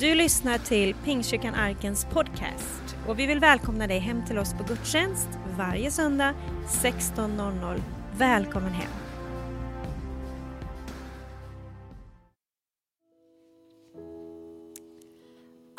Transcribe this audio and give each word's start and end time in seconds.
Du 0.00 0.14
lyssnar 0.14 0.58
till 0.58 0.94
Pingstkyrkan 0.94 1.54
Arkens 1.54 2.04
podcast 2.04 2.96
och 3.08 3.18
vi 3.18 3.26
vill 3.26 3.40
välkomna 3.40 3.86
dig 3.86 3.98
hem 3.98 4.26
till 4.26 4.38
oss 4.38 4.54
på 4.54 4.64
gudstjänst 4.64 5.28
varje 5.58 5.90
söndag 5.90 6.34
16.00. 6.66 7.80
Välkommen 8.16 8.72
hem! 8.72 8.90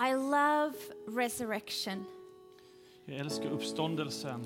I 0.09 0.13
love 0.13 0.73
resurrection. 1.23 2.05
Jag 3.05 3.17
älskar 3.17 3.49
uppståndelsen. 3.49 4.45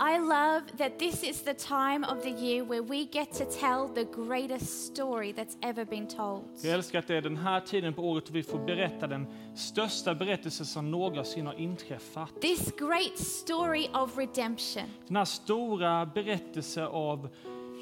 I 0.00 0.18
love 0.18 0.62
that 0.78 0.98
this 0.98 1.22
is 1.22 1.42
the 1.42 1.54
time 1.54 2.04
of 2.04 2.22
the 2.22 2.30
year 2.30 2.64
where 2.64 2.82
we 2.82 3.04
get 3.04 3.32
to 3.32 3.44
tell 3.44 3.88
the 3.94 4.04
greatest 4.04 4.86
story 4.86 5.32
that's 5.32 5.56
ever 5.62 5.84
been 5.84 6.06
told. 6.06 6.42
Jag 6.62 6.72
älskar 6.72 6.98
att 6.98 7.06
det 7.06 7.16
är 7.16 7.22
den 7.22 7.36
här 7.36 7.60
tiden 7.60 7.94
på 7.94 8.02
året 8.02 8.30
vi 8.30 8.42
får 8.42 8.58
berätta 8.58 9.06
den 9.06 9.26
största 9.54 10.14
berättelsen 10.14 10.66
som 10.66 10.90
någonsin 10.90 11.46
har 11.46 11.54
inträffat. 11.54 12.40
This 12.40 12.72
great 12.76 13.18
story 13.18 13.88
of 13.94 14.18
redemption. 14.18 14.84
Den 15.06 15.16
här 15.16 15.24
stora 15.24 16.06
berättelsen 16.06 16.84
av 16.84 17.28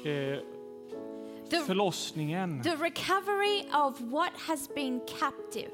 eh, 0.05 0.39
The, 1.51 1.57
förlossningen 1.57 2.63
the 2.63 2.75
recovery 2.75 3.63
of 3.73 3.99
what 3.99 4.31
has 4.47 4.69
been 4.75 5.01
captive 5.19 5.71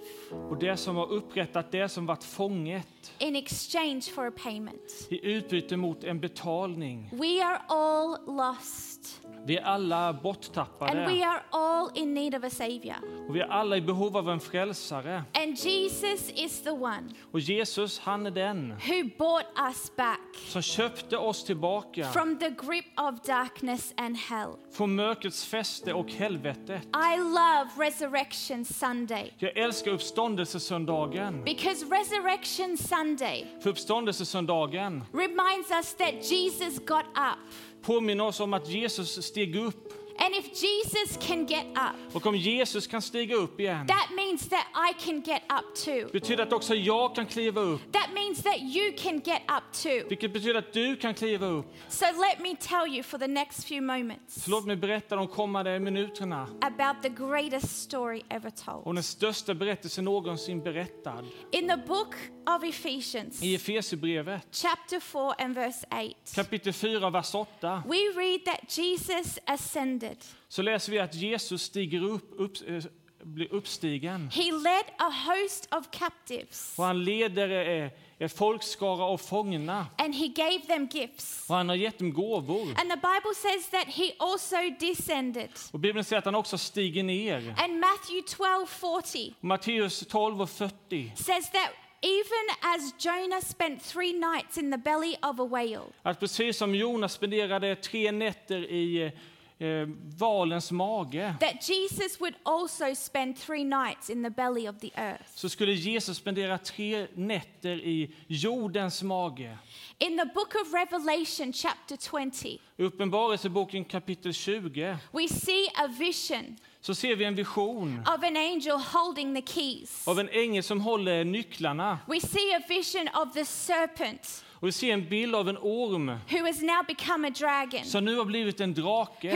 och 0.49 0.57
det 0.59 0.77
som 0.77 0.95
har 0.95 1.11
upprättat 1.11 1.71
det 1.71 1.89
som 1.89 2.05
varit 2.05 2.23
fånget 2.23 3.13
in 3.19 3.35
exchange 3.35 4.01
for 4.01 4.27
a 4.27 4.31
payment. 4.43 5.07
i 5.09 5.31
utbyte 5.31 5.77
mot 5.77 6.03
en 6.03 6.19
betalning. 6.19 7.09
We 7.13 7.45
are 7.45 7.61
all 7.67 8.17
lost 8.37 9.21
Vi 9.47 9.57
är 9.57 9.63
alla 9.63 10.07
and 10.07 10.17
we 10.17 10.21
borttappade 10.23 11.25
are 11.25 11.41
all 11.51 11.89
in 11.95 12.13
need 12.13 12.35
of 12.35 12.43
a 12.43 12.49
savior. 12.49 12.95
och 13.29 13.35
vi 13.35 13.39
är 13.39 13.47
alla 13.47 13.77
i 13.77 13.81
behov 13.81 14.17
av 14.17 14.29
en 14.29 14.39
frälsare. 14.39 15.23
And 15.33 15.55
Jesus 15.57 16.29
is 16.35 16.63
the 16.63 16.69
one 16.71 17.03
Och 17.31 17.39
Jesus, 17.39 17.99
han 17.99 18.25
är 18.25 18.31
den 18.31 18.69
who 18.71 19.09
bought 19.17 19.45
us 19.67 19.95
back 19.95 20.19
som 20.47 20.61
köpte 20.61 21.17
oss 21.17 21.43
tillbaka 21.43 22.03
from 22.11 22.39
the 22.39 22.49
grip 22.49 22.85
of 22.99 23.21
darkness 23.21 23.93
and 23.97 24.17
hell. 24.17 24.49
från 24.71 24.95
mörkrets 24.95 25.45
fäste 25.45 25.93
och 25.93 26.11
helvetet. 26.11 26.81
I 27.13 27.17
love 27.17 27.69
Resurrection 27.77 28.65
Sunday 28.65 29.33
Jag 29.37 29.57
älskar 29.57 29.91
uppståndelsesöndagen. 29.91 31.43
because 31.43 31.85
Resurrection 31.85 32.77
Sunday 32.77 33.45
För 33.61 33.69
uppståndelsesöndagen 33.69 35.03
reminds 35.13 35.71
us 35.71 35.93
that 35.95 36.31
Jesus 36.31 36.79
got 36.85 37.05
up 37.15 37.53
påminna 37.81 38.23
oss 38.23 38.39
om 38.39 38.53
att 38.53 38.69
Jesus 38.69 39.25
steg 39.25 39.55
upp. 39.55 39.93
And 40.19 40.35
if 40.35 40.45
Jesus 40.61 41.17
can 41.27 41.45
get 41.45 41.65
up, 41.65 42.15
Och 42.15 42.25
om 42.25 42.35
Jesus 42.35 42.87
kan 42.87 43.01
stiga 43.01 43.35
upp 43.35 43.59
igen 43.59 43.87
that 43.87 44.09
means 44.15 44.49
that 44.49 44.65
I 44.89 45.03
can 45.05 45.21
get 45.21 45.41
up 45.59 45.75
too. 45.85 46.09
betyder 46.13 46.43
att 46.43 46.53
också 46.53 46.75
jag 46.75 47.15
kan 47.15 47.25
kliva 47.25 47.61
upp. 47.61 47.81
That 47.93 48.09
means 48.13 48.43
that 48.43 48.59
you 48.59 48.93
can 48.97 49.19
get 49.19 49.41
up 49.41 49.63
too. 49.83 50.07
Vilket 50.09 50.33
betyder 50.33 50.55
att 50.55 50.73
du 50.73 50.95
kan 50.95 51.13
kliva 51.13 51.45
upp. 51.47 51.65
So 51.89 52.05
let 52.05 52.39
me 52.39 52.55
tell 52.59 52.87
you 52.95 53.03
for 53.03 53.17
the 53.17 53.27
next 53.27 53.63
few 53.67 53.81
moments 53.81 54.43
Så 54.43 54.51
låt 54.51 54.65
mig 54.65 54.75
berätta 54.75 55.15
de 55.15 55.27
kommande 55.27 55.79
minuterna 55.79 56.47
about 56.61 57.01
the 57.03 57.09
greatest 57.09 57.81
story 57.83 58.21
ever 58.29 58.51
om 58.67 58.81
told. 58.83 58.95
den 58.95 59.03
största 59.03 59.53
berättelsen 59.53 60.05
någonsin 60.05 60.63
berättad. 60.63 61.25
In 61.51 61.67
the 61.67 61.77
book 61.77 62.15
of 62.57 62.63
Ephesians, 62.63 63.43
I 63.43 63.55
Efesierbrevet 63.55 64.47
chapter 64.51 64.99
4 64.99 65.33
and 65.39 65.55
verse 65.55 65.85
8, 65.91 66.13
kapitel 66.35 66.73
4, 66.73 67.09
vers 67.09 67.35
8 67.35 67.83
we 67.85 67.97
read 68.15 68.45
that 68.45 68.77
Jesus 68.77 69.39
ascended. 69.45 70.06
Så 70.47 70.61
läser 70.61 70.91
vi 70.91 70.99
att 70.99 71.15
Jesus 71.15 71.61
stiger 71.63 72.03
upp, 72.03 72.33
upp 72.37 72.53
eh, 72.67 72.83
blir 73.23 73.53
uppstigen. 73.53 74.29
He 74.33 74.51
led 74.51 74.85
a 74.97 75.09
host 75.25 75.67
of 75.73 75.91
captives 75.91 76.73
Och 76.77 76.85
han 76.85 77.03
leder 77.03 77.49
eh, 77.83 77.89
en 78.19 78.29
folkskara 78.29 79.03
av 79.03 79.17
fångna. 79.17 79.87
and 79.97 80.15
he 80.15 80.27
gave 80.27 80.59
them 80.67 80.87
gifts. 80.91 81.45
Och 81.49 81.55
han 81.55 81.69
har 81.69 81.75
gett 81.75 81.97
dem 81.99 82.13
gåvor. 82.13 82.61
And 82.61 82.89
the 82.89 82.97
Bible 82.97 83.33
says 83.35 83.69
that 83.69 83.87
he 83.87 84.11
also 84.19 84.55
descended. 84.79 85.49
Och 85.71 85.79
Bibeln 85.79 86.05
säger 86.05 86.17
att 86.19 86.25
han 86.25 86.35
också 86.35 86.57
stiger 86.57 87.03
ner. 87.03 87.35
And 87.57 87.79
Matthew 87.79 88.21
12 88.37 88.67
40 88.67 89.33
Matteus 89.39 89.99
12 90.09 90.41
och 90.41 90.49
40. 90.49 91.11
says 91.15 91.49
that 91.51 91.69
even 92.01 92.47
as 92.61 92.93
Jonah 93.05 93.41
spent 93.41 93.83
three 93.83 94.13
nights 94.13 94.57
in 94.57 94.71
the 94.71 94.77
belly 94.77 95.15
of 95.21 95.39
a 95.39 95.45
whale, 95.47 95.85
Att 96.03 96.19
precis 96.19 96.57
som 96.57 96.75
Jonas 96.75 97.13
spenderade 97.13 97.75
tre 97.75 98.11
nätter 98.11 98.71
i 98.71 99.11
eh, 99.59 99.87
valens 100.19 100.71
mage 100.71 101.33
that 101.39 101.61
Jesus 101.61 102.19
would 102.21 102.35
also 102.45 102.93
spend 102.93 103.37
three 103.37 103.63
nights 103.63 104.09
in 104.09 104.23
the 104.23 104.29
belly 104.29 104.67
of 104.67 104.75
the 104.79 104.91
earth. 104.97 105.31
så 105.35 105.49
skulle 105.49 105.73
Jesus 105.73 106.17
spendera 106.17 106.57
tre 106.57 107.07
nätter 107.15 107.75
i 107.75 108.15
jordens 108.27 109.03
mage. 109.03 109.57
In 109.99 110.17
the 110.17 110.29
book 110.33 110.55
of 110.55 110.73
Revelation, 110.73 111.53
chapter 111.53 111.95
20, 111.95 112.49
I 112.77 112.83
Uppenbarelseboken 112.83 113.85
kapitel 113.85 114.33
20 114.33 114.97
we 115.13 115.27
see 115.27 115.67
a 115.75 115.87
vision 115.87 116.57
så 116.81 116.93
ser 116.93 117.15
vi 117.15 117.23
en 117.23 117.35
vision 117.35 117.99
of 117.99 118.23
an 118.23 118.37
angel 118.37 118.77
holding 118.77 119.35
the 119.35 119.41
keys. 119.41 120.07
av 120.07 120.19
en 120.19 120.29
ängel 120.29 120.63
som 120.63 120.81
håller 120.81 121.23
nycklarna. 121.23 121.99
We 122.07 122.19
see 122.19 122.53
a 122.55 122.61
vision 122.67 123.07
of 123.07 123.33
the 123.33 123.45
serpent 123.45 124.43
Och 124.59 124.67
vi 124.67 124.71
ser 124.71 124.93
en 124.93 125.09
bild 125.09 125.35
av 125.35 125.49
en 125.49 125.57
orm 125.57 126.07
who 126.07 126.45
has 126.45 126.61
now 126.61 126.83
become 126.87 127.27
a 127.27 127.29
dragon, 127.29 127.85
som 127.85 128.05
nu 128.05 128.17
har 128.17 128.25
blivit 128.25 128.61
en 128.61 128.73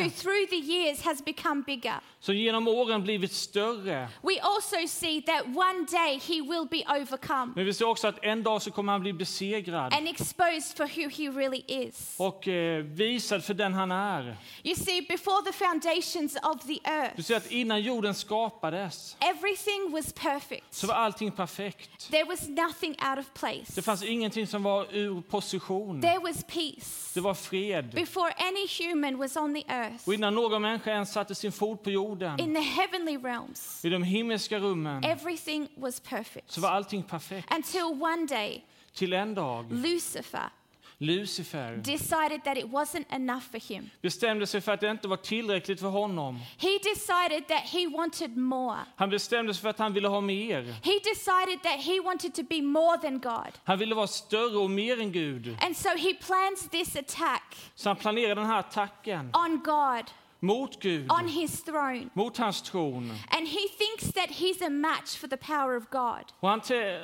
who 0.03 0.09
through 0.09 0.45
the 0.49 0.55
years 0.55 1.01
has 1.01 1.25
become 1.25 1.63
bigger. 1.67 1.99
Som 2.23 2.35
genom 2.35 2.67
åren 2.67 3.03
blivit 3.03 3.31
större. 3.33 4.09
We 4.21 4.39
also 4.41 4.87
see 4.87 5.21
that 5.21 5.45
one 5.45 5.85
day 5.91 6.19
he 6.27 6.41
will 6.41 6.67
be 6.71 7.01
overcome 7.01 7.53
Men 7.55 7.65
vi 7.65 7.73
ser 7.73 7.85
också 7.87 8.07
att 8.07 8.23
en 8.23 8.43
dag 8.43 8.61
så 8.61 8.71
kommer 8.71 8.91
han 8.91 9.01
bli 9.01 9.13
besegrad 9.13 9.93
and 9.93 10.07
exposed 10.07 10.77
for 10.77 10.85
who 10.85 11.09
he 11.09 11.39
really 11.39 11.63
is. 11.67 12.15
och 12.17 12.47
eh, 12.47 12.83
visad 12.83 13.43
för 13.43 13.53
den 13.53 13.73
han 13.73 13.91
är. 13.91 14.37
You 14.63 14.75
see, 14.75 15.01
before 15.01 15.41
the 15.45 15.51
foundations 15.53 16.35
of 16.43 16.61
the 16.67 16.73
Du 16.73 16.91
earth, 16.91 17.21
ser 17.21 17.35
att 17.37 17.51
innan 17.51 17.81
jorden 17.81 18.13
skapades 18.15 19.17
everything 19.19 19.91
was 19.91 20.13
perfect. 20.13 20.63
så 20.73 20.87
var 20.87 20.95
allting 20.95 21.31
perfekt. 21.31 22.11
There 22.11 22.23
was 22.25 22.47
nothing 22.47 22.91
out 22.91 23.19
of 23.19 23.25
Det 23.33 23.39
place. 23.39 23.81
fanns 23.81 24.03
ingenting 24.03 24.47
som 24.47 24.63
var 24.63 24.87
ur 24.95 25.21
position. 25.21 26.01
There 26.01 26.19
was 26.19 26.43
peace. 26.43 27.11
Det 27.13 27.19
var 27.21 27.33
fred. 27.33 27.91
Before 27.95 28.31
any 28.37 28.67
human 28.79 29.17
was 29.17 29.37
on 29.37 29.53
the 29.53 29.63
earth, 29.67 30.07
Och 30.07 30.13
innan 30.13 30.35
någon 30.35 30.61
människa 30.61 30.91
ens 30.91 31.11
satte 31.13 31.35
sin 31.35 31.51
fot 31.51 31.83
på 31.83 31.89
jorden, 31.91 32.10
in 32.39 32.53
the 32.55 32.61
heavenly 32.61 33.17
realms, 33.17 33.85
i 33.85 33.89
de 33.89 34.03
himmelska 34.03 34.59
rummen, 34.59 35.03
everything 35.03 35.67
was 35.77 35.99
perfect. 35.99 36.51
så 36.51 36.61
var 36.61 36.69
allting 36.69 37.03
perfekt. 37.03 37.53
Until 37.55 38.01
one 38.01 38.27
day, 38.27 38.63
Till 38.93 39.13
en 39.13 39.35
dag, 39.35 39.71
Lucifer 39.71 40.49
Lucifer 41.01 41.77
decided 41.77 42.43
that 42.43 42.57
it 42.57 42.65
wasn't 42.65 43.05
enough 43.09 43.43
for 43.51 43.57
him. 43.73 43.89
bestämde 44.01 44.47
sig 44.47 44.61
för 44.61 44.71
att 44.71 44.81
det 44.81 44.91
inte 44.91 45.07
var 45.07 45.17
tillräckligt 45.17 45.79
för 45.79 45.87
honom. 45.89 46.39
He 46.57 46.77
decided 46.83 47.47
that 47.47 47.63
he 47.63 47.87
wanted 47.87 48.37
more. 48.37 48.77
Han 48.95 49.09
bestämde 49.09 49.53
sig 49.53 49.61
för 49.61 49.69
att 49.69 49.79
han 49.79 49.93
ville 49.93 50.07
ha 50.07 50.21
mer. 50.21 50.61
He 50.61 50.99
decided 51.03 51.63
that 51.63 51.85
he 51.85 51.99
wanted 52.01 52.33
to 52.33 52.43
be 52.43 52.61
more 52.61 52.97
than 52.97 53.19
God. 53.19 53.51
Han 53.63 53.79
ville 53.79 53.95
vara 53.95 54.07
större 54.07 54.57
och 54.57 54.69
mer 54.69 54.99
än 54.99 55.11
Gud. 55.11 55.57
And 55.61 55.77
so 55.77 55.89
he 55.89 56.13
plans 56.13 56.69
this 56.69 56.95
attack 56.95 57.55
Så 57.75 57.89
han 57.89 57.95
planerade 57.95 58.35
den 58.41 58.45
här 58.45 58.59
attacken 58.59 59.31
on 59.33 59.61
God, 59.63 60.05
mot 60.43 60.81
Gud, 60.81 61.11
on 61.11 61.27
his 61.27 61.63
throne. 61.63 62.09
mot 62.13 62.37
hans 62.37 62.61
tron. 62.61 63.11
And 63.29 63.47
he 63.47 63.67
thinks 63.77 64.13
that 64.13 64.29
he's 64.29 64.61
a 64.65 64.69
match 64.69 65.17
for 65.17 65.27
the 65.27 65.37
power 65.37 65.75
of 65.77 65.89
God, 65.89 66.23
Och 66.39 66.49
han 66.49 66.61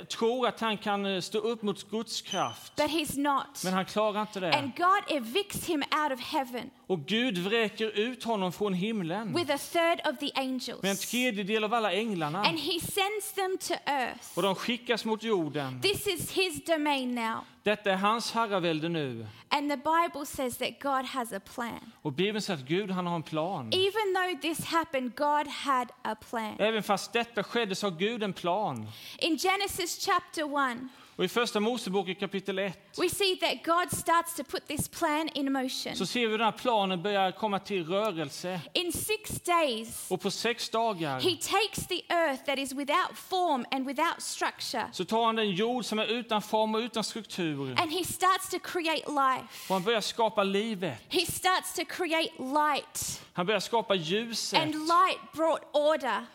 tror 0.09 0.47
att 0.47 0.59
han 0.59 0.77
kan 0.77 1.05
eh, 1.05 1.21
stå 1.21 1.37
upp 1.39 1.61
mot 1.61 1.91
Guds 1.91 2.21
kraft. 2.21 2.73
but 2.75 2.85
he's 2.89 3.19
not. 3.19 3.61
Men 3.63 3.73
han 3.73 3.85
klarar 3.85 4.21
inte 4.21 4.39
det. 4.39 4.53
And 4.53 4.75
God 4.75 5.17
evicts 5.17 5.65
him 5.67 5.83
out 6.03 6.11
of 6.11 6.19
heaven 6.19 6.69
Och 6.87 7.05
Gud 7.05 7.37
vräker 7.37 7.99
ut 7.99 8.23
honom 8.23 8.51
från 8.51 8.73
himlen 8.73 9.33
with 9.33 9.51
a 9.51 9.57
third 9.57 10.13
of 10.13 10.19
the 10.19 10.31
med 10.35 10.43
en 10.43 10.49
angels. 10.51 11.09
tredjedel 11.11 11.63
av 11.63 11.73
alla 11.73 11.93
änglarna. 11.93 12.39
And 12.43 12.59
he 12.59 12.79
sends 12.79 13.31
them 13.35 13.57
to 13.57 13.73
earth. 13.91 14.37
Och 14.37 14.41
de 14.43 14.55
skickas 14.55 15.05
mot 15.05 15.23
jorden. 15.23 15.81
This 15.81 16.07
is 16.07 16.31
his 16.31 16.65
domain 16.65 17.15
now. 17.15 17.37
Detta 17.67 17.91
är 17.91 17.95
hans 17.95 18.31
herravälde 18.31 18.89
nu. 18.89 19.27
And 19.49 19.69
the 19.69 19.77
Bible 19.77 20.25
says 20.25 20.57
that 20.57 20.79
God 20.79 21.05
has 21.05 21.33
a 21.33 21.39
plan. 21.39 21.91
Och 22.01 22.13
Bibeln 22.13 22.41
säger 22.41 22.59
att 22.59 22.65
Gud 22.65 22.91
han 22.91 23.07
har 23.07 23.15
en 23.15 23.23
plan. 23.23 23.73
Even 23.73 24.13
though 24.15 24.41
this 24.41 24.65
happened, 24.65 25.15
God 25.15 25.47
had 25.47 25.91
a 26.01 26.15
plan. 26.15 26.55
Även 26.59 26.83
fast 26.83 27.13
detta 27.13 27.43
skedde 27.43 27.75
så 27.75 27.89
har 27.89 27.97
Gud 27.97 28.23
en 28.23 28.33
plan. 28.33 28.87
In 29.17 29.37
Genesis 29.37 30.05
chapter 30.05 30.71
1, 30.71 30.77
Och 31.17 31.23
i 31.25 31.27
första 31.27 31.59
Moseboken 31.59 32.15
kapitel 32.15 32.59
1 32.59 32.79
we 32.97 33.09
see 33.09 33.35
that 33.35 33.63
God 33.65 33.91
starts 33.99 34.35
to 34.35 34.43
put 34.43 34.67
this 34.67 34.87
plan 34.87 35.29
in 35.33 35.51
motion. 35.53 35.95
så 35.95 36.05
ser 36.05 36.19
vi 36.19 36.25
hur 36.31 36.37
den 36.37 36.45
här 36.45 36.51
planen 36.51 37.01
börjar 37.03 37.31
komma 37.31 37.59
till 37.59 37.85
rörelse. 37.87 38.59
In 38.73 38.91
six 38.93 39.29
days, 39.41 40.05
Och 40.11 40.21
på 40.21 40.31
sex 40.31 40.69
dagar 40.69 41.19
he 41.19 41.35
takes 41.35 41.87
the 41.87 42.01
earth 42.13 42.43
that 42.45 42.59
is 42.59 42.71
without 42.73 43.17
form 43.17 43.65
and 43.71 43.85
without 43.87 44.21
structure, 44.21 44.89
så 44.91 45.05
tar 45.05 45.25
han 45.25 45.35
den 45.35 45.51
jord 45.51 45.85
som 45.85 45.99
är 45.99 46.05
utan 46.05 46.41
form 46.41 46.75
och 46.75 46.79
utan 46.79 47.03
struktur. 47.03 47.75
and 47.81 47.91
he 47.91 48.03
starts 48.03 48.49
to 48.49 48.59
create 48.59 49.03
life. 49.11 49.47
Och 49.69 49.73
han 49.75 49.83
börjar 49.83 50.01
skapa 50.01 50.43
livet. 50.43 50.97
He 51.09 51.25
starts 51.25 51.73
to 51.73 51.81
create 51.89 52.31
light, 52.39 53.21
Han 53.33 53.45
börjar 53.45 53.59
skapa 53.59 53.95
ljuset. 53.95 54.59
and 54.61 54.71
light 54.75 55.31
brought 55.33 55.63
order. 55.73 56.25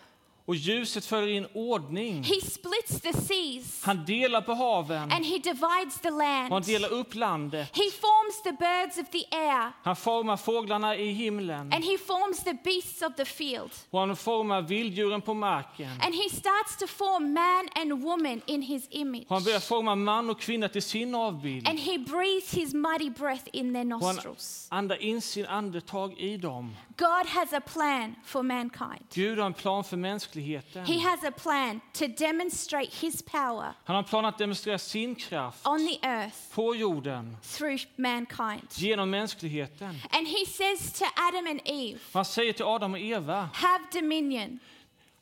Och 0.46 0.54
ljuset 0.56 1.04
för 1.06 1.28
in 1.28 1.46
ordning. 1.54 2.22
He 2.22 2.40
splits 2.40 3.00
the 3.00 3.12
seas 3.12 3.84
Han 3.84 4.04
delar 4.04 4.40
på 4.40 4.54
haven 4.54 5.12
and 5.12 5.24
he 5.26 5.38
divides 5.38 6.00
the 6.02 6.08
och 6.08 6.14
han 6.22 6.48
land. 6.50 6.64
delar 6.64 6.88
upp 6.92 7.14
landet. 7.14 7.68
He 7.76 7.90
forms 7.90 8.42
the 8.42 8.52
birds 8.52 8.98
of 8.98 9.10
the 9.10 9.36
air 9.36 9.72
Han 9.82 9.96
formar 9.96 10.36
fåglarna 10.36 10.96
i 10.96 11.12
himlen 11.12 11.72
and 11.72 11.84
he 11.84 11.98
forms 11.98 12.44
the 12.44 12.52
beasts 12.64 13.02
of 13.02 13.14
the 13.16 13.24
field. 13.24 13.70
och 13.90 14.00
han 14.00 14.16
formar 14.16 14.62
vilddjuren 14.62 15.20
på 15.20 15.34
marken. 15.34 15.90
And 16.00 16.14
he 16.14 16.28
starts 16.30 16.76
to 16.78 16.86
form 16.86 17.32
man 17.32 17.68
and 17.74 18.02
woman 18.02 18.40
in 18.46 18.62
his 18.62 18.86
image. 18.90 19.24
Och 19.28 19.34
han 19.36 19.44
börjar 19.44 19.60
forma 19.60 19.94
man 19.94 20.30
och 20.30 20.40
kvinna 20.40 20.68
till 20.68 20.82
sin 20.82 21.14
avbild. 21.14 21.68
And 21.68 21.78
he 21.80 21.98
breathes 21.98 22.54
his 22.54 22.74
mighty 22.74 23.10
breath 23.10 23.44
in 23.52 23.74
their 23.74 23.94
Och 23.94 24.06
han 24.06 24.14
nostrils. 24.16 24.66
andar 24.70 25.02
in 25.02 25.20
sin 25.22 25.46
andetag 25.46 26.18
i 26.20 26.36
dem. 26.36 26.76
God 26.96 27.26
has 27.26 27.52
a 27.52 27.60
plan 27.60 28.14
for 28.24 28.42
mankind. 28.42 29.06
Gud 29.14 29.38
har 29.38 29.46
en 29.46 29.54
plan 29.54 29.84
för 29.84 29.96
mänskligheten. 29.96 30.31
He 30.40 30.98
has 30.98 31.24
a 31.24 31.30
plan 31.30 31.80
to 31.92 32.06
demonstrate 32.18 32.90
his 33.00 33.22
power 33.22 33.74
Han 33.84 33.96
har 33.96 33.98
en 33.98 34.04
plan 34.04 34.24
att 34.24 34.38
demonstrera 34.38 34.78
sin 34.78 35.14
kraft 35.14 35.66
on 35.66 35.78
the 35.86 36.06
earth 36.08 36.36
på 36.54 36.74
jorden 36.74 37.36
through 37.42 37.82
mankind. 37.96 38.68
genom 38.76 39.10
mänskligheten. 39.10 39.88
And 40.10 40.26
he 40.28 40.46
says 40.46 40.92
to 40.98 41.04
Adam 41.28 41.46
and 41.46 41.60
Eve, 41.64 41.98
Han 42.12 42.24
säger 42.24 42.52
till 42.52 42.64
Adam 42.64 42.92
och 42.92 43.00
Eva, 43.00 43.48
Have 43.54 43.84
dominion, 43.92 44.58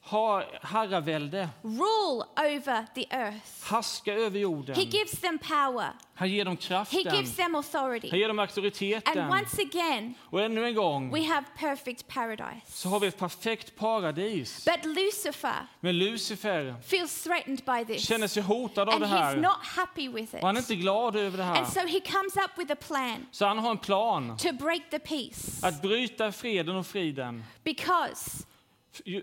ha 0.02 0.42
herravälde, 0.62 1.48
rule 1.62 2.24
over 2.36 2.86
the 2.94 3.06
earth. 3.10 3.64
haska 3.72 4.14
över 4.14 4.38
jorden. 4.38 4.74
He 4.76 4.82
gives 4.82 5.20
them 5.20 5.38
power, 5.38 5.92
Han 6.14 6.28
ger 6.30 6.44
dem 6.44 6.56
he 6.56 6.62
kraften, 6.68 6.98
gives 7.16 7.36
them 7.36 7.54
han 7.54 7.64
authority. 7.64 8.08
ger 8.18 8.28
dem 8.28 8.38
And 8.38 8.40
auktoriteten. 8.40 9.30
once 9.30 9.62
again, 9.62 10.14
Och 10.30 10.40
ännu 10.42 10.66
en 10.66 10.74
gång 10.74 11.10
we 11.14 11.24
have 11.24 11.44
perfect 11.58 12.08
paradise. 12.08 12.60
så 12.66 12.88
har 12.88 13.00
vi 13.00 13.06
ett 13.06 13.18
perfekt 13.18 13.76
paradis. 13.76 14.64
But 14.64 14.84
Lucifer 14.96 15.66
Men 15.80 15.98
Lucifer 15.98 16.74
feels 16.82 17.22
threatened 17.22 17.62
by 17.66 17.94
this. 17.94 18.08
känner 18.08 18.26
sig 18.28 18.42
hotad 18.42 18.88
av 18.88 18.94
And 18.94 19.02
det 19.02 19.08
he's 19.08 19.22
här. 19.22 19.36
not 19.36 19.58
happy 19.62 20.08
with 20.08 20.34
Och 20.34 20.40
han 20.46 20.56
är 20.56 20.60
it. 20.60 20.70
inte 20.70 20.82
glad 20.82 21.16
över 21.16 21.38
det 21.38 21.44
And 21.44 21.56
här. 21.56 21.64
so 21.64 21.80
he 21.80 22.00
comes 22.00 22.36
up 22.36 22.50
with 22.58 22.72
a 22.72 22.76
plan 22.86 23.26
Så 23.30 23.46
han 23.46 23.58
har 23.58 23.70
en 23.70 23.78
plan 23.78 24.36
to 24.36 24.52
break 24.52 24.90
the 24.90 24.98
peace. 24.98 25.66
att 25.66 25.82
bryta 25.82 26.32
freden 26.32 26.76
och 26.76 26.86
friden. 26.86 27.44
Because 27.64 28.44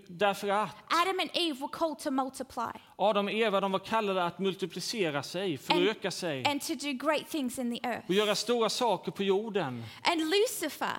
Därför 0.06 0.48
att 0.48 0.76
Adam 1.02 1.20
and 1.20 1.30
Eve 1.34 1.58
were 1.60 1.68
called 1.72 1.98
to 1.98 2.10
multiply 2.10 2.72
Adam 2.96 3.26
och 3.26 3.32
Eva 3.32 3.60
de 3.60 3.72
var 3.72 3.78
kallade 3.78 4.24
att 4.24 4.38
multiplicera 4.38 5.22
sig, 5.22 5.58
föröka 5.58 6.10
sig 6.10 6.44
and 6.46 6.62
to 6.62 6.74
do 6.74 6.92
great 6.92 7.28
things 7.30 7.58
in 7.58 7.76
the 7.78 7.86
earth. 7.88 8.08
och 8.08 8.14
göra 8.14 8.34
stora 8.34 8.68
saker 8.68 9.12
på 9.12 9.22
jorden. 9.22 9.84
And 10.02 10.20
Lucifer 10.20 10.98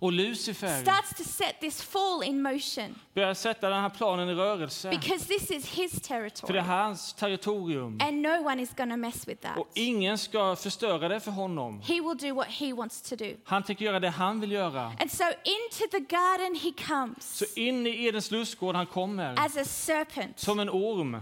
Och 0.00 0.12
Lucifer 0.12 0.82
starts 0.82 1.14
to 1.14 1.24
set 1.24 1.60
this 1.60 1.82
fall 1.82 2.22
in 2.24 2.42
motion 2.42 2.94
börjar 3.14 3.34
sätta 3.34 3.70
den 3.70 3.82
här 3.82 3.88
planen 3.90 4.28
i 4.28 4.34
rörelse. 4.34 4.90
because 4.90 5.24
this 5.26 5.50
is 5.50 5.66
his 5.66 5.92
För 5.92 5.98
det 5.98 6.00
territory 6.08 6.58
är 6.58 6.62
hans 6.62 7.12
territorium. 7.12 7.98
and 8.00 8.22
no 8.22 8.46
one 8.46 8.62
is 8.62 8.70
to 8.76 8.86
mess 8.86 9.28
with 9.28 9.42
that. 9.42 9.58
Och 9.58 9.68
ingen 9.74 10.18
ska 10.18 10.56
förstöra 10.56 11.08
det 11.08 11.20
för 11.20 11.30
honom. 11.30 11.80
He 11.80 11.94
will 11.94 12.16
do 12.28 12.34
what 12.34 12.46
he 12.46 12.72
wants 12.72 13.02
to 13.02 13.16
do. 13.16 13.34
Han 13.44 13.62
tänker 13.62 13.84
göra 13.84 14.00
det 14.00 14.08
han 14.08 14.40
vill 14.40 14.52
göra. 14.52 14.92
And 15.00 15.12
so 15.12 15.24
into 15.24 15.86
the 15.90 16.00
garden 16.00 16.54
he 16.62 16.72
comes 16.86 17.38
Så 17.38 17.44
in 17.60 17.86
i 17.86 18.04
Edens 18.06 18.30
lustgård 18.30 18.74
han 18.74 18.86
kommer, 18.86 19.34
as 19.38 19.56
a 19.56 19.64
serpent. 19.64 20.38
som 20.38 20.60
en 20.60 20.68
orm. 20.70 21.14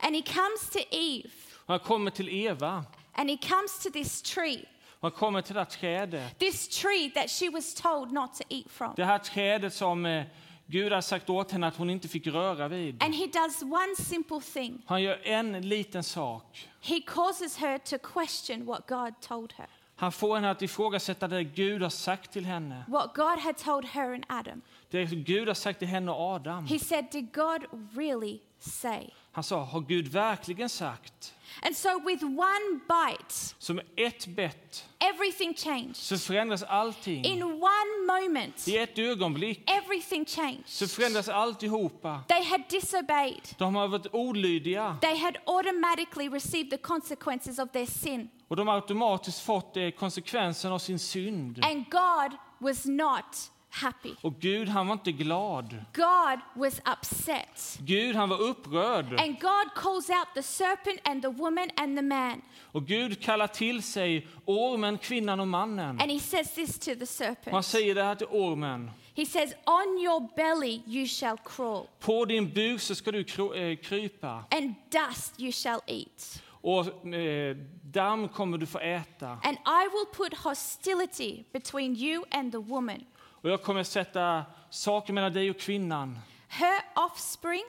And 0.00 0.16
he 0.16 0.22
comes 0.22 0.70
to 0.72 0.78
Eve 0.90 1.30
Och 1.66 1.74
han 1.74 1.78
kommer 1.78 2.10
till 2.10 2.28
Eva. 2.28 2.84
and 3.14 3.30
he 3.30 3.36
comes 3.36 3.78
to 3.82 3.90
this 3.90 4.22
tree, 4.22 4.64
Han 5.04 5.10
kommer 5.10 5.42
till 5.42 5.54
det 5.54 5.60
här 5.60 5.64
trädet. 5.64 6.38
this 6.38 6.68
tree 6.68 7.10
that 7.14 7.30
she 7.30 7.50
was 7.50 7.74
told 7.74 8.12
not 8.12 8.34
to 8.34 8.44
eat 8.48 8.70
from. 8.70 8.92
Det 8.96 9.04
här 9.04 9.18
trädet 9.18 9.74
som 9.74 10.06
eh, 10.06 10.24
Gud 10.66 10.92
har 10.92 11.00
sagt 11.00 11.30
åt 11.30 11.52
henne 11.52 11.66
att 11.66 11.76
hon 11.76 11.90
inte 11.90 12.08
fick 12.08 12.26
röra 12.26 12.68
vid. 12.68 13.02
And 13.02 13.14
he 13.14 13.26
does 13.26 13.62
one 13.62 13.96
simple 13.98 14.40
thing. 14.40 14.82
Han 14.86 15.02
gör 15.02 15.20
en 15.24 15.68
liten 15.68 16.02
sak. 16.02 16.68
He 16.80 17.00
causes 17.00 17.56
her 17.56 17.78
to 17.78 17.98
question 17.98 18.66
what 18.66 18.86
God 18.86 19.20
told 19.20 19.52
her, 19.52 19.66
Han 19.96 20.12
får 20.12 20.34
henne 20.34 20.50
att 20.50 20.62
ifrågasätta 20.62 21.28
det 21.28 21.44
Gud 21.44 21.82
har 21.82 21.90
sagt 21.90 22.32
till 22.32 22.44
henne. 22.46 22.84
what 22.88 23.14
God 23.14 23.38
had 23.38 23.56
told 23.56 23.84
her 23.84 24.14
and 24.14 24.24
Adam. 24.28 24.62
Det 24.90 25.04
Gud 25.04 25.48
har 25.48 25.54
sagt 25.54 25.78
till 25.78 25.88
henne 25.88 26.10
och 26.10 26.20
Adam. 26.20 26.66
He 26.66 26.78
said, 26.78 27.06
Did 27.12 27.32
God 27.32 27.62
really 27.96 28.38
say? 28.58 29.10
Han 29.32 29.44
sa, 29.44 29.64
har 29.64 29.80
Gud 29.80 30.08
verkligen 30.08 30.68
sagt? 30.68 31.34
And 31.62 31.76
so, 31.76 31.88
with 32.06 32.22
one 32.22 32.80
bite, 32.88 33.34
Som 33.58 33.80
ett 33.96 34.26
bett 34.26 34.84
everything 34.98 35.54
changed. 35.54 35.96
så 35.96 36.18
förändras 36.18 36.62
allting. 36.62 37.24
In 37.24 37.42
one 37.42 38.06
moment, 38.06 38.68
I 38.68 38.76
ett 38.78 38.98
ögonblick 38.98 39.70
everything 39.70 40.26
så 40.26 40.40
changed. 40.40 40.90
förändras 40.90 41.28
alltihopa. 41.28 42.20
They 42.28 42.44
had 42.44 42.60
disobeyed. 42.68 43.48
De 43.58 43.74
har 43.74 43.88
varit 43.88 44.06
olydiga 44.14 44.96
They 45.00 45.16
had 45.18 45.36
automatically 45.46 46.28
received 46.28 46.70
the 46.70 46.76
consequences 46.76 47.58
of 47.58 47.70
their 47.72 47.86
sin. 47.86 48.28
och 48.48 48.56
de 48.56 48.68
har 48.68 48.74
automatiskt 48.74 49.40
fått 49.40 49.76
eh, 49.76 49.90
konsekvensen 49.90 50.72
av 50.72 50.78
sin 50.78 50.98
synd. 50.98 51.64
And 51.64 51.84
God 51.90 52.38
was 52.58 52.84
not 52.84 53.50
happy. 53.74 54.14
Och 54.20 54.34
Gud, 54.40 54.68
han 54.68 54.86
var 54.86 54.92
inte 54.92 55.12
glad. 55.12 55.76
God 55.94 56.38
was 56.62 56.80
upset. 56.98 57.78
Gud, 57.80 58.16
han 58.16 58.28
var 58.28 58.40
upprörd. 58.42 59.20
And 59.20 59.40
God 59.40 59.74
calls 59.74 60.10
out 60.10 60.28
the 60.34 60.42
serpent 60.42 61.00
and 61.04 61.22
the 61.22 61.28
woman 61.28 61.70
and 61.76 61.96
the 61.96 62.02
man. 62.02 62.42
Och 62.72 62.86
Gud 62.86 63.22
kallar 63.22 63.46
till 63.46 63.82
sig 63.82 64.26
ormen, 64.44 64.98
kvinnan 64.98 65.40
och 65.40 65.48
mannen. 65.48 66.00
And 66.00 66.10
he 66.10 66.20
says 66.20 66.54
this 66.54 66.78
to 66.78 66.84
the 66.84 66.92
Och 66.92 66.98
han 66.98 67.06
serpent. 67.06 67.66
säger 67.66 67.94
det 67.94 68.02
här 68.02 68.14
till 68.14 68.26
ormen. 68.30 68.90
He 69.16 69.26
says, 69.26 69.54
On 69.66 69.98
your 69.98 70.28
belly 70.36 70.82
you 70.86 71.06
shall 71.06 71.36
crawl, 71.44 71.86
På 72.00 72.24
din 72.24 72.52
buk 72.52 72.80
så 72.80 72.94
ska 72.94 73.12
du 73.12 73.20
eh, 73.20 73.76
krypa 73.76 74.44
and 74.50 74.74
dust 74.90 75.40
you 75.40 75.52
shall 75.52 75.80
eat. 75.86 76.42
och 76.50 77.06
eh, 77.14 77.56
damm 77.82 78.28
kommer 78.28 78.58
du 78.58 78.66
få 78.66 78.78
äta. 78.78 79.28
And 79.28 79.56
I 79.66 79.88
will 79.92 80.06
put 80.16 80.34
hostility 80.38 81.44
between 81.52 81.96
you 81.96 82.24
and 82.30 82.52
the 82.52 82.58
woman. 82.58 83.04
Och 83.44 83.50
jag 83.50 83.62
kommer 83.62 83.82
sätta 83.82 84.44
saker 84.70 85.12
mellan 85.12 85.32
dig 85.32 85.50
och 85.50 85.58
kvinnan. 85.58 86.18
Her 86.48 86.80
offspring 86.94 87.64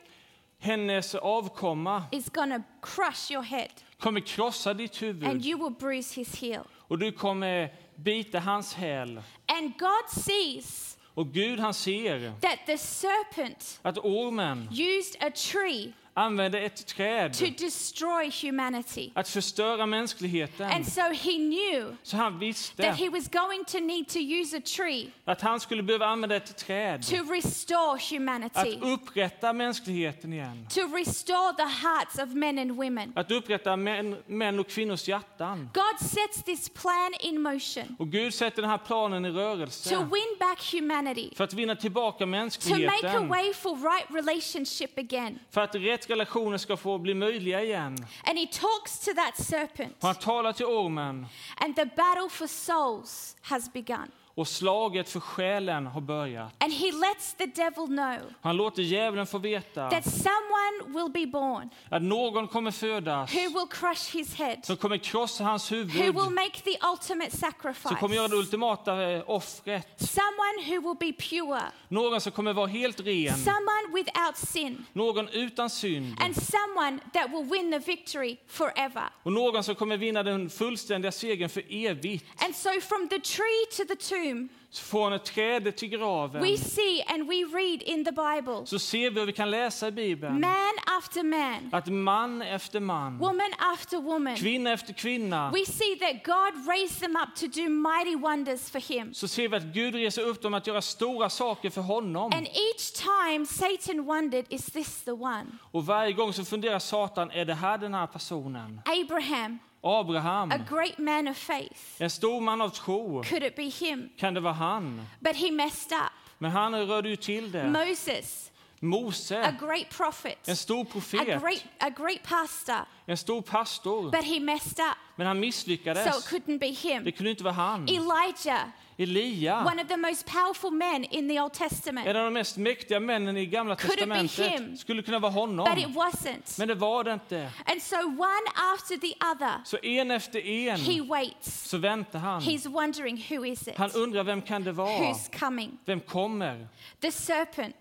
Hennes 0.59 1.15
avkomma 1.15 2.03
is 2.11 2.29
going 2.29 2.51
to 2.51 2.63
crush 2.81 3.31
your 3.31 3.43
head, 3.43 3.69
kommer 3.99 4.19
krossa 4.19 4.73
ditt 4.73 5.01
and 5.03 5.21
huvud 5.21 5.45
you 5.45 5.63
will 5.63 5.75
bruise 5.79 6.15
his 6.15 6.35
heel. 6.35 6.61
och 6.73 6.99
du 6.99 7.11
kommer 7.11 7.73
bita 7.95 8.39
hans 8.39 8.73
häl. 8.73 9.21
And 9.45 9.73
God 9.79 10.23
sees 10.23 10.97
Och 11.13 11.27
Gud 11.33 11.59
han 11.59 11.73
ser 11.73 12.33
that 12.41 12.59
the 12.65 12.77
serpent 12.77 13.79
att 13.81 13.97
ormen 13.97 14.69
used 14.71 15.23
a 15.23 15.31
tree 15.35 15.93
använde 16.17 16.59
ett 16.59 16.87
träd 16.87 17.33
to 17.33 17.45
destroy 17.57 18.31
humanity. 18.41 19.11
att 19.15 19.29
förstöra 19.29 19.85
mänskligheten. 19.85 20.71
And 20.71 20.87
so 20.87 21.01
he 21.01 21.31
knew 21.37 21.95
Så 22.03 22.17
han 22.17 22.33
that 22.33 22.41
visste 22.41 22.83
he 22.91 23.09
was 23.09 23.27
going 23.27 23.65
to 23.65 23.79
need 23.79 24.07
to 24.07 24.19
use 24.19 24.57
a 24.57 24.61
tree 24.77 25.11
att 25.25 25.41
han 25.41 25.59
skulle 25.59 25.83
behöva 25.83 26.05
använda 26.05 26.35
ett 26.35 26.57
träd 26.57 27.05
to 27.07 27.15
restore 27.33 27.93
att 27.95 28.11
humanity, 28.11 28.79
upprätta 28.81 29.53
mänskligheten 29.53 30.33
igen. 30.33 30.67
to 30.69 30.81
restore 30.81 31.53
the 31.57 31.87
hearts 31.87 32.19
of 32.19 32.29
men 32.33 32.59
and 32.59 32.71
women. 32.71 33.13
Att 33.15 33.31
upprätta 33.31 33.75
män, 33.75 34.17
män 34.27 34.59
och 34.59 34.67
kvinnors 34.67 35.07
hjärtan. 35.07 35.69
God 35.73 36.09
sets 36.09 36.43
this 36.43 36.69
plan 36.69 37.13
in 37.19 37.41
motion 37.41 37.95
Och 37.99 38.07
Gud 38.07 38.33
sätter 38.33 38.61
den 38.61 38.71
här 38.71 38.77
planen 38.77 39.25
i 39.25 39.29
to 39.31 39.35
rörelse 39.37 39.89
win 39.97 40.35
back 40.39 40.73
humanity, 40.73 41.29
för 41.35 41.43
att 41.43 41.53
vinna 41.53 41.75
tillbaka 41.75 42.17
to 42.17 42.25
make 42.25 42.37
a 42.37 42.41
mänskligheten. 42.41 43.27
way 43.29 43.53
for 43.53 43.75
right 43.75 44.05
relationship 44.25 44.97
again. 44.97 45.39
För 45.51 45.61
att 45.61 45.75
rätt 45.75 46.04
relationer 46.09 46.57
ska 46.57 46.77
få 46.77 46.97
bli 46.97 47.13
möjliga 47.13 47.63
igen. 47.63 47.97
And 48.23 48.37
he 48.39 48.45
talks 48.45 48.99
to 48.99 49.11
that 49.13 49.37
serpent, 49.45 49.95
Och 49.99 50.07
han 50.07 50.15
talar 50.15 50.53
till 50.53 50.65
ormen 50.65 51.27
and 51.57 51.75
the 51.75 51.85
battle 51.85 52.29
for 52.29 52.47
souls 52.47 53.35
has 53.41 53.73
begun. 53.73 54.11
Och 54.35 54.47
slaget 54.47 55.09
för 55.09 55.19
själen 55.19 55.87
har 55.87 56.01
börjat. 56.01 56.53
And 56.63 56.73
he 56.73 56.91
lets 56.91 57.33
the 57.33 57.45
devil 57.45 57.85
know 57.87 58.33
Han 58.41 58.57
låter 58.57 58.81
djävulen 58.81 59.27
få 59.27 59.37
veta 59.37 59.89
that 59.89 60.05
someone 60.05 60.99
will 60.99 61.11
be 61.11 61.31
born 61.31 61.69
att 61.89 62.01
någon 62.01 62.47
kommer 62.47 62.71
födas 62.71 63.33
who 63.33 63.39
will 63.39 63.67
crush 63.69 64.17
his 64.17 64.35
head, 64.35 64.57
som 64.63 64.77
kommer 64.77 64.97
krossa 64.97 65.43
hans 65.43 65.71
who 65.71 65.75
huvud, 65.75 66.15
will 66.15 66.29
make 66.29 66.61
the 66.63 66.77
ultimate 66.91 67.31
som 67.31 67.51
kommer 67.51 68.15
göra 68.15 68.27
det 68.27 68.29
sacrifice, 68.29 68.35
ultimata 68.35 69.11
eh, 69.11 69.23
offret. 69.29 69.87
someone 69.97 70.57
who 70.67 70.81
will 70.81 70.97
be 70.99 71.13
pure, 71.29 71.61
Någon 71.87 72.21
som 72.21 72.31
kommer 72.31 72.53
vara 72.53 72.67
helt 72.67 72.99
ren, 72.99 73.37
someone 73.37 73.93
without 73.93 74.37
sin, 74.37 74.85
någon 74.93 75.29
utan 75.29 75.69
synd 75.69 76.19
and 76.21 76.35
someone 76.35 76.99
that 77.13 77.29
will 77.29 77.49
win 77.51 77.71
the 77.71 77.79
victory 77.79 78.37
forever. 78.47 79.03
och 79.23 79.31
någon 79.31 79.63
som 79.63 79.75
kommer 79.75 79.97
vinna 79.97 80.23
den 80.23 80.49
fullständiga 80.49 81.11
segern 81.11 81.49
för 81.49 81.63
evigt. 81.69 82.25
And 82.43 82.55
so, 82.55 82.69
from 82.81 83.07
the 83.09 83.19
tree 83.19 83.65
to 83.77 83.83
the 83.85 83.95
tomb, 83.95 84.24
Så 84.69 84.83
får 84.83 85.03
han 85.03 85.13
ett 85.13 85.23
träde 85.25 85.71
till 85.71 85.89
graven. 85.89 86.41
we 86.41 86.57
see 86.57 87.03
and 87.07 87.27
we 87.27 87.35
read 87.35 87.81
in 87.81 88.05
the 88.05 88.11
Bible 88.11 88.65
Så 88.65 88.79
ser 88.79 89.09
vi 89.09 89.21
och 89.21 89.27
vi 89.27 89.33
kan 89.33 89.51
läsa 89.51 89.87
i 89.87 89.91
Bibeln 89.91 90.39
man 90.39 90.73
after 90.97 91.23
man, 91.23 91.69
att 91.71 91.87
man 91.87 92.41
efter 92.41 92.79
man, 92.79 93.17
woman 93.17 93.53
after 93.73 93.97
woman, 93.97 94.35
kvinna 94.35 94.71
efter 94.71 94.93
kvinna, 94.93 95.51
we 95.51 95.65
see 95.65 95.95
that 95.95 96.23
God 96.23 96.67
raised 96.67 96.99
them 96.99 97.15
up 97.15 97.35
to 97.35 97.47
do 97.47 97.69
mighty 97.69 98.15
wonders 98.15 98.69
for 98.69 98.93
Him. 98.93 99.13
så 99.13 99.27
ser 99.27 99.47
vi 99.47 99.57
att 99.57 99.63
Gud 99.63 99.95
reser 99.95 100.21
upp 100.21 100.41
dem 100.41 100.53
att 100.53 100.67
göra 100.67 100.81
stora 100.81 101.29
saker 101.29 101.69
för 101.69 101.81
honom. 101.81 102.31
And 102.33 102.47
each 102.47 102.91
time 102.91 103.45
Satan 103.45 104.05
wondered, 104.05 104.45
is 104.49 104.65
this 104.65 105.01
the 105.03 105.11
one? 105.11 105.45
Och 105.71 105.85
varje 105.85 106.13
gång 106.13 106.33
så 106.33 106.45
funderar 106.45 106.79
Satan, 106.79 107.31
är 107.31 107.45
det 107.45 107.53
här 107.53 107.77
den 107.77 107.93
här 107.93 108.07
personen? 108.07 108.81
Abraham, 108.85 109.59
Abraham, 109.85 110.51
a 110.51 110.57
great 110.57 110.99
man 110.99 111.27
of 111.27 111.37
faith. 111.37 112.01
en 112.01 112.09
stor 112.09 112.41
man 112.41 112.61
av 112.61 112.69
tro. 112.69 113.23
Could 113.23 113.43
it 113.43 113.55
be 113.55 113.69
him? 113.69 114.09
Kan 114.17 114.33
det 114.33 114.39
vara 114.41 114.53
han? 114.53 115.01
But 115.19 115.35
he 115.35 115.51
messed 115.51 115.91
up. 115.91 116.11
Men 116.37 116.51
han 116.51 116.75
rörde 116.87 117.09
ju 117.09 117.15
till 117.15 117.51
det. 117.51 117.63
Moses, 117.69 118.51
a 118.81 118.85
Mose, 118.85 119.55
great 119.59 119.89
prophet, 119.89 120.47
en 120.47 120.55
stor 120.55 120.81
a 120.81 120.85
profet, 120.91 121.41
great, 121.41 121.63
a 121.79 121.89
great 121.89 122.23
pastor, 122.23 122.85
en 123.05 123.17
stor 123.17 123.41
pastor. 123.41 124.11
but 124.11 124.23
he 124.23 124.39
messed 124.39 124.79
up. 124.79 124.97
Men 125.15 125.27
han 125.27 125.35
So 125.35 125.37
it 125.37 125.45
misslyckades. 125.47 126.27
couldn't 126.29 126.59
be 126.59 126.67
Det 126.67 126.73
him. 126.73 127.11
kunde 127.11 127.29
inte 127.29 127.43
vara 127.43 127.53
han. 127.53 127.87
Elijah, 127.89 128.63
Elia, 128.97 129.63
one 129.65 129.81
of 129.81 129.87
the 129.87 129.97
most 129.97 130.25
powerful 130.25 130.71
men 130.71 131.03
in 131.03 131.27
the 131.27 131.39
Old 131.39 131.51
en 131.61 131.69
Testament, 131.69 132.07
av 132.07 132.13
de 132.13 132.33
mest 132.33 132.57
mäktiga 132.57 132.99
männen 132.99 133.37
i 133.37 133.45
Gamla 133.45 133.75
Could 133.75 133.99
it 133.99 134.09
be 134.09 134.15
him? 134.15 134.27
testamentet, 134.27 134.79
skulle 134.79 135.01
kunna 135.01 135.19
vara 135.19 135.31
but 135.31 135.77
it 135.77 135.83
honom. 135.85 135.93
wasn't. 135.93 136.59
Men 136.59 136.67
det 136.67 136.75
var 136.75 137.03
det 137.03 137.13
inte. 137.13 137.49
And 137.65 137.81
so 137.81 137.97
one 138.07 138.45
after 138.73 138.97
the 138.97 139.13
other, 139.31 139.61
Så 139.65 139.77
en 139.83 140.11
efter 140.11 140.41
he 140.41 140.69
en 141.01 141.07
waits. 141.07 141.69
så 141.69 141.77
väntar 141.77 142.19
han. 142.19 142.41
He's 142.41 142.67
wondering, 142.67 143.17
who 143.29 143.45
is 143.45 143.67
it? 143.67 143.77
Han 143.77 143.91
undrar 143.91 144.23
vem 144.23 144.41
kan 144.41 144.63
det 144.63 144.71
vara? 144.71 144.99
Who's 144.99 145.39
coming? 145.39 145.77
Vem 145.85 145.99
kommer? 145.99 146.67
The 147.01 147.11
serpent, 147.11 147.75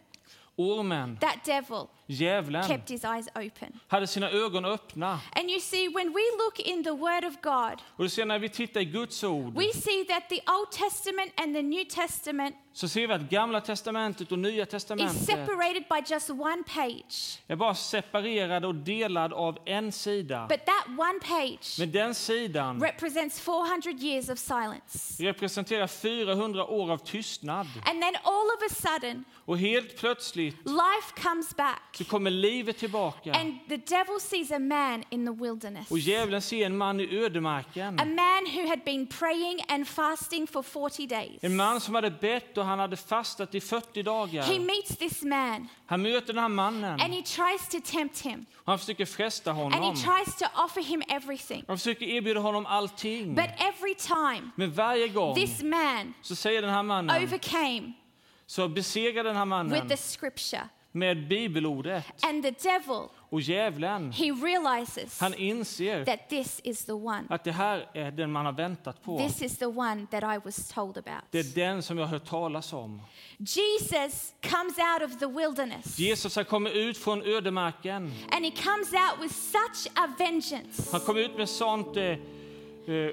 Ormen, 0.56 1.16
that 1.20 1.44
devil, 1.44 1.86
djävulen, 2.06 2.68
kept 2.68 2.90
his 2.90 3.04
eyes 3.04 3.28
open. 3.34 3.80
hade 3.88 4.06
sina 4.06 4.30
ögon 4.30 4.64
öppna. 4.64 5.20
And 5.36 5.50
you 5.50 5.60
see, 5.60 5.88
when 5.88 6.08
we 6.08 6.22
look 6.44 6.58
in 6.60 6.84
the 6.84 6.90
Word 6.90 7.24
of 7.24 7.34
God, 7.42 7.82
Och 7.96 8.04
du 8.04 8.08
ser 8.10 8.24
när 8.24 8.38
vi 8.38 8.48
tittar 8.48 8.80
i 8.80 8.84
Guds 8.84 9.24
ord 9.24 9.54
we 9.54 9.72
see 9.72 10.04
that 10.04 10.28
the 10.28 10.40
Old 10.46 10.70
Testament 10.70 11.32
and 11.40 11.54
the 11.54 11.62
New 11.62 11.84
Testament 11.84 12.56
så 12.72 12.88
ser 12.88 13.06
vi 13.06 13.12
att 13.14 13.20
Gamla 13.30 13.60
testamentet 13.60 14.32
och 14.32 14.38
Nya 14.38 14.62
is 14.62 14.68
testamentet 14.68 15.24
separated 15.24 15.84
by 15.88 16.14
just 16.14 16.30
one 16.30 16.62
page. 16.74 17.38
är 17.46 17.56
bara 17.56 17.74
separerade 17.74 18.66
och 18.66 18.74
delad 18.74 19.32
av 19.32 19.58
en 19.66 19.92
sida. 19.92 20.46
But 20.48 20.66
that 20.66 20.86
one 20.88 21.20
page 21.20 21.76
Men 21.78 21.92
den 21.92 22.14
sidan 22.14 22.80
represents 22.82 23.40
400 23.40 23.90
years 23.90 24.28
of 24.28 24.38
silence. 24.38 25.22
representerar 25.22 25.86
400 25.86 26.64
år 26.66 26.92
av 26.92 26.98
tystnad. 26.98 27.66
And 27.84 28.02
then 28.02 28.14
all 28.22 28.46
of 28.56 28.70
a 28.70 28.74
sudden, 28.74 29.24
Och 29.44 29.58
helt 29.58 29.96
plötsligt 29.98 30.56
life 30.64 31.22
comes 31.22 31.56
back. 31.56 31.93
Så 31.94 32.04
kommer 32.04 32.30
livet 32.30 32.76
tillbaka. 32.78 33.32
And 33.32 33.58
the 33.68 33.76
devil 33.76 34.20
sees 34.20 34.50
a 34.50 34.58
man 34.58 35.04
in 35.10 35.26
the 35.26 35.32
wilderness. 35.44 35.90
Och 35.90 35.98
djävulen 35.98 36.42
ser 36.42 36.66
en 36.66 36.76
man 36.76 37.00
i 37.00 37.18
ödemarken. 37.18 38.00
A 38.00 38.04
man 38.04 38.46
who 38.54 38.68
had 38.68 38.84
been 38.84 39.06
praying 39.06 39.60
and 39.68 39.88
fasting 39.88 40.46
for 40.46 40.62
40 40.62 41.06
days. 41.06 41.38
En 41.44 41.56
man 41.56 41.80
som 41.80 41.94
hade 41.94 42.10
bett 42.10 42.58
och 42.58 42.64
han 42.64 42.78
hade 42.78 42.96
fastat 42.96 43.54
i 43.54 43.60
40 43.60 43.86
He 43.94 44.02
dagar. 44.02 44.60
meets 44.60 44.96
this 44.96 45.22
man 45.22 45.68
Han 45.86 46.02
möter 46.02 46.32
den 46.32 46.42
här 46.42 46.48
mannen. 46.48 47.00
and 47.00 47.14
he 47.14 47.22
tries 47.22 47.68
to 47.70 47.78
tempt 47.92 48.20
him 48.20 48.46
och 48.56 48.66
Han 48.66 48.78
försöker 48.78 49.06
fresta 49.06 49.50
and 49.50 49.58
he 49.74 49.80
honom. 49.80 49.94
tries 49.96 50.36
to 50.38 50.44
offer 50.64 50.82
him 50.82 51.02
everything. 51.08 51.64
Han 51.68 51.78
försöker 51.78 52.06
erbjuda 52.06 52.40
honom 52.40 52.66
allting. 52.66 53.34
But 53.34 53.50
every 53.58 53.94
time 53.94 54.50
Men 54.56 54.72
varje 54.72 55.08
gång 55.08 55.34
this 55.34 55.62
man 55.62 56.14
så 56.22 56.36
säger 56.36 56.62
den 56.62 56.70
här 56.70 56.82
mannen, 56.82 57.22
overcame 57.24 57.92
så 58.46 58.68
besegrar 58.68 59.24
den 59.24 59.36
här 59.36 59.44
with 59.44 59.48
mannen 59.48 59.88
the 59.88 59.96
scripture. 59.96 60.68
Med 60.96 61.28
bibelordet. 61.28 62.04
And 62.22 62.42
the 62.42 62.50
devil, 62.50 63.08
Och 63.30 63.40
djävulen, 63.40 64.12
he 64.12 64.24
realizes 64.32 65.20
han 65.20 65.34
inser 65.34 66.04
that 66.04 66.28
this 66.28 66.60
is 66.64 66.84
the 66.84 66.92
one. 66.92 67.22
att 67.28 67.44
det 67.44 67.52
här 67.52 67.88
är 67.94 68.10
den 68.10 68.32
man 68.32 68.46
har 68.46 68.52
väntat 68.52 69.02
på. 69.02 69.18
This 69.18 69.42
is 69.42 69.58
the 69.58 69.66
one 69.66 70.06
that 70.10 70.22
I 70.22 70.38
was 70.44 70.68
told 70.68 70.98
about. 70.98 71.24
Det 71.30 71.38
är 71.38 71.54
den 71.54 71.82
som 71.82 71.98
jag 71.98 72.04
har 72.06 72.10
hört 72.12 72.28
talas 72.28 72.72
om. 72.72 73.00
Jesus 73.38 74.34
comes 74.42 74.78
out 74.78 75.02
of 75.12 75.18
the 75.18 75.26
wilderness 75.26 75.98
Jesus 75.98 76.36
har 76.36 76.44
kommit 76.44 76.72
ut 76.74 76.98
från 76.98 77.22
ödemarken. 77.22 78.12
and 78.32 78.44
he 78.44 78.50
comes 78.50 78.92
out 78.92 79.22
with 79.22 79.34
such 79.34 79.92
a 79.94 80.08
vengeance 80.18 80.88
Han 80.92 81.00
kom 81.00 81.16
ut 81.16 81.36
med 81.36 81.48
sånt 81.48 81.96
eh, 81.96 82.04
eh, 82.04 82.16